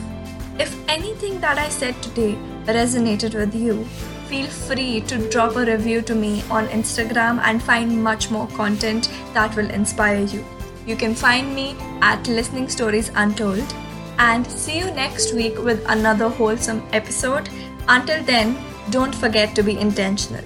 If 0.59 0.77
anything 0.87 1.39
that 1.39 1.57
I 1.57 1.69
said 1.69 1.99
today 2.03 2.37
resonated 2.67 3.33
with 3.33 3.55
you, 3.55 3.87
feel 4.29 4.47
free 4.47 5.01
to 5.01 5.17
drop 5.29 5.55
a 5.55 5.65
review 5.65 6.01
to 6.03 6.13
me 6.13 6.43
on 6.51 6.67
Instagram 6.67 7.39
and 7.43 7.61
find 7.63 8.03
much 8.03 8.29
more 8.29 8.47
content 8.49 9.09
that 9.33 9.55
will 9.55 9.69
inspire 9.71 10.23
you. 10.23 10.45
You 10.85 10.95
can 10.95 11.15
find 11.15 11.55
me 11.55 11.75
at 12.01 12.27
Listening 12.27 12.69
Stories 12.69 13.11
Untold 13.15 13.73
and 14.19 14.45
see 14.45 14.77
you 14.77 14.91
next 14.91 15.33
week 15.33 15.57
with 15.57 15.83
another 15.89 16.29
wholesome 16.29 16.83
episode. 16.93 17.49
Until 17.87 18.23
then, 18.23 18.55
don't 18.91 19.15
forget 19.15 19.55
to 19.55 19.63
be 19.63 19.79
intentional. 19.79 20.43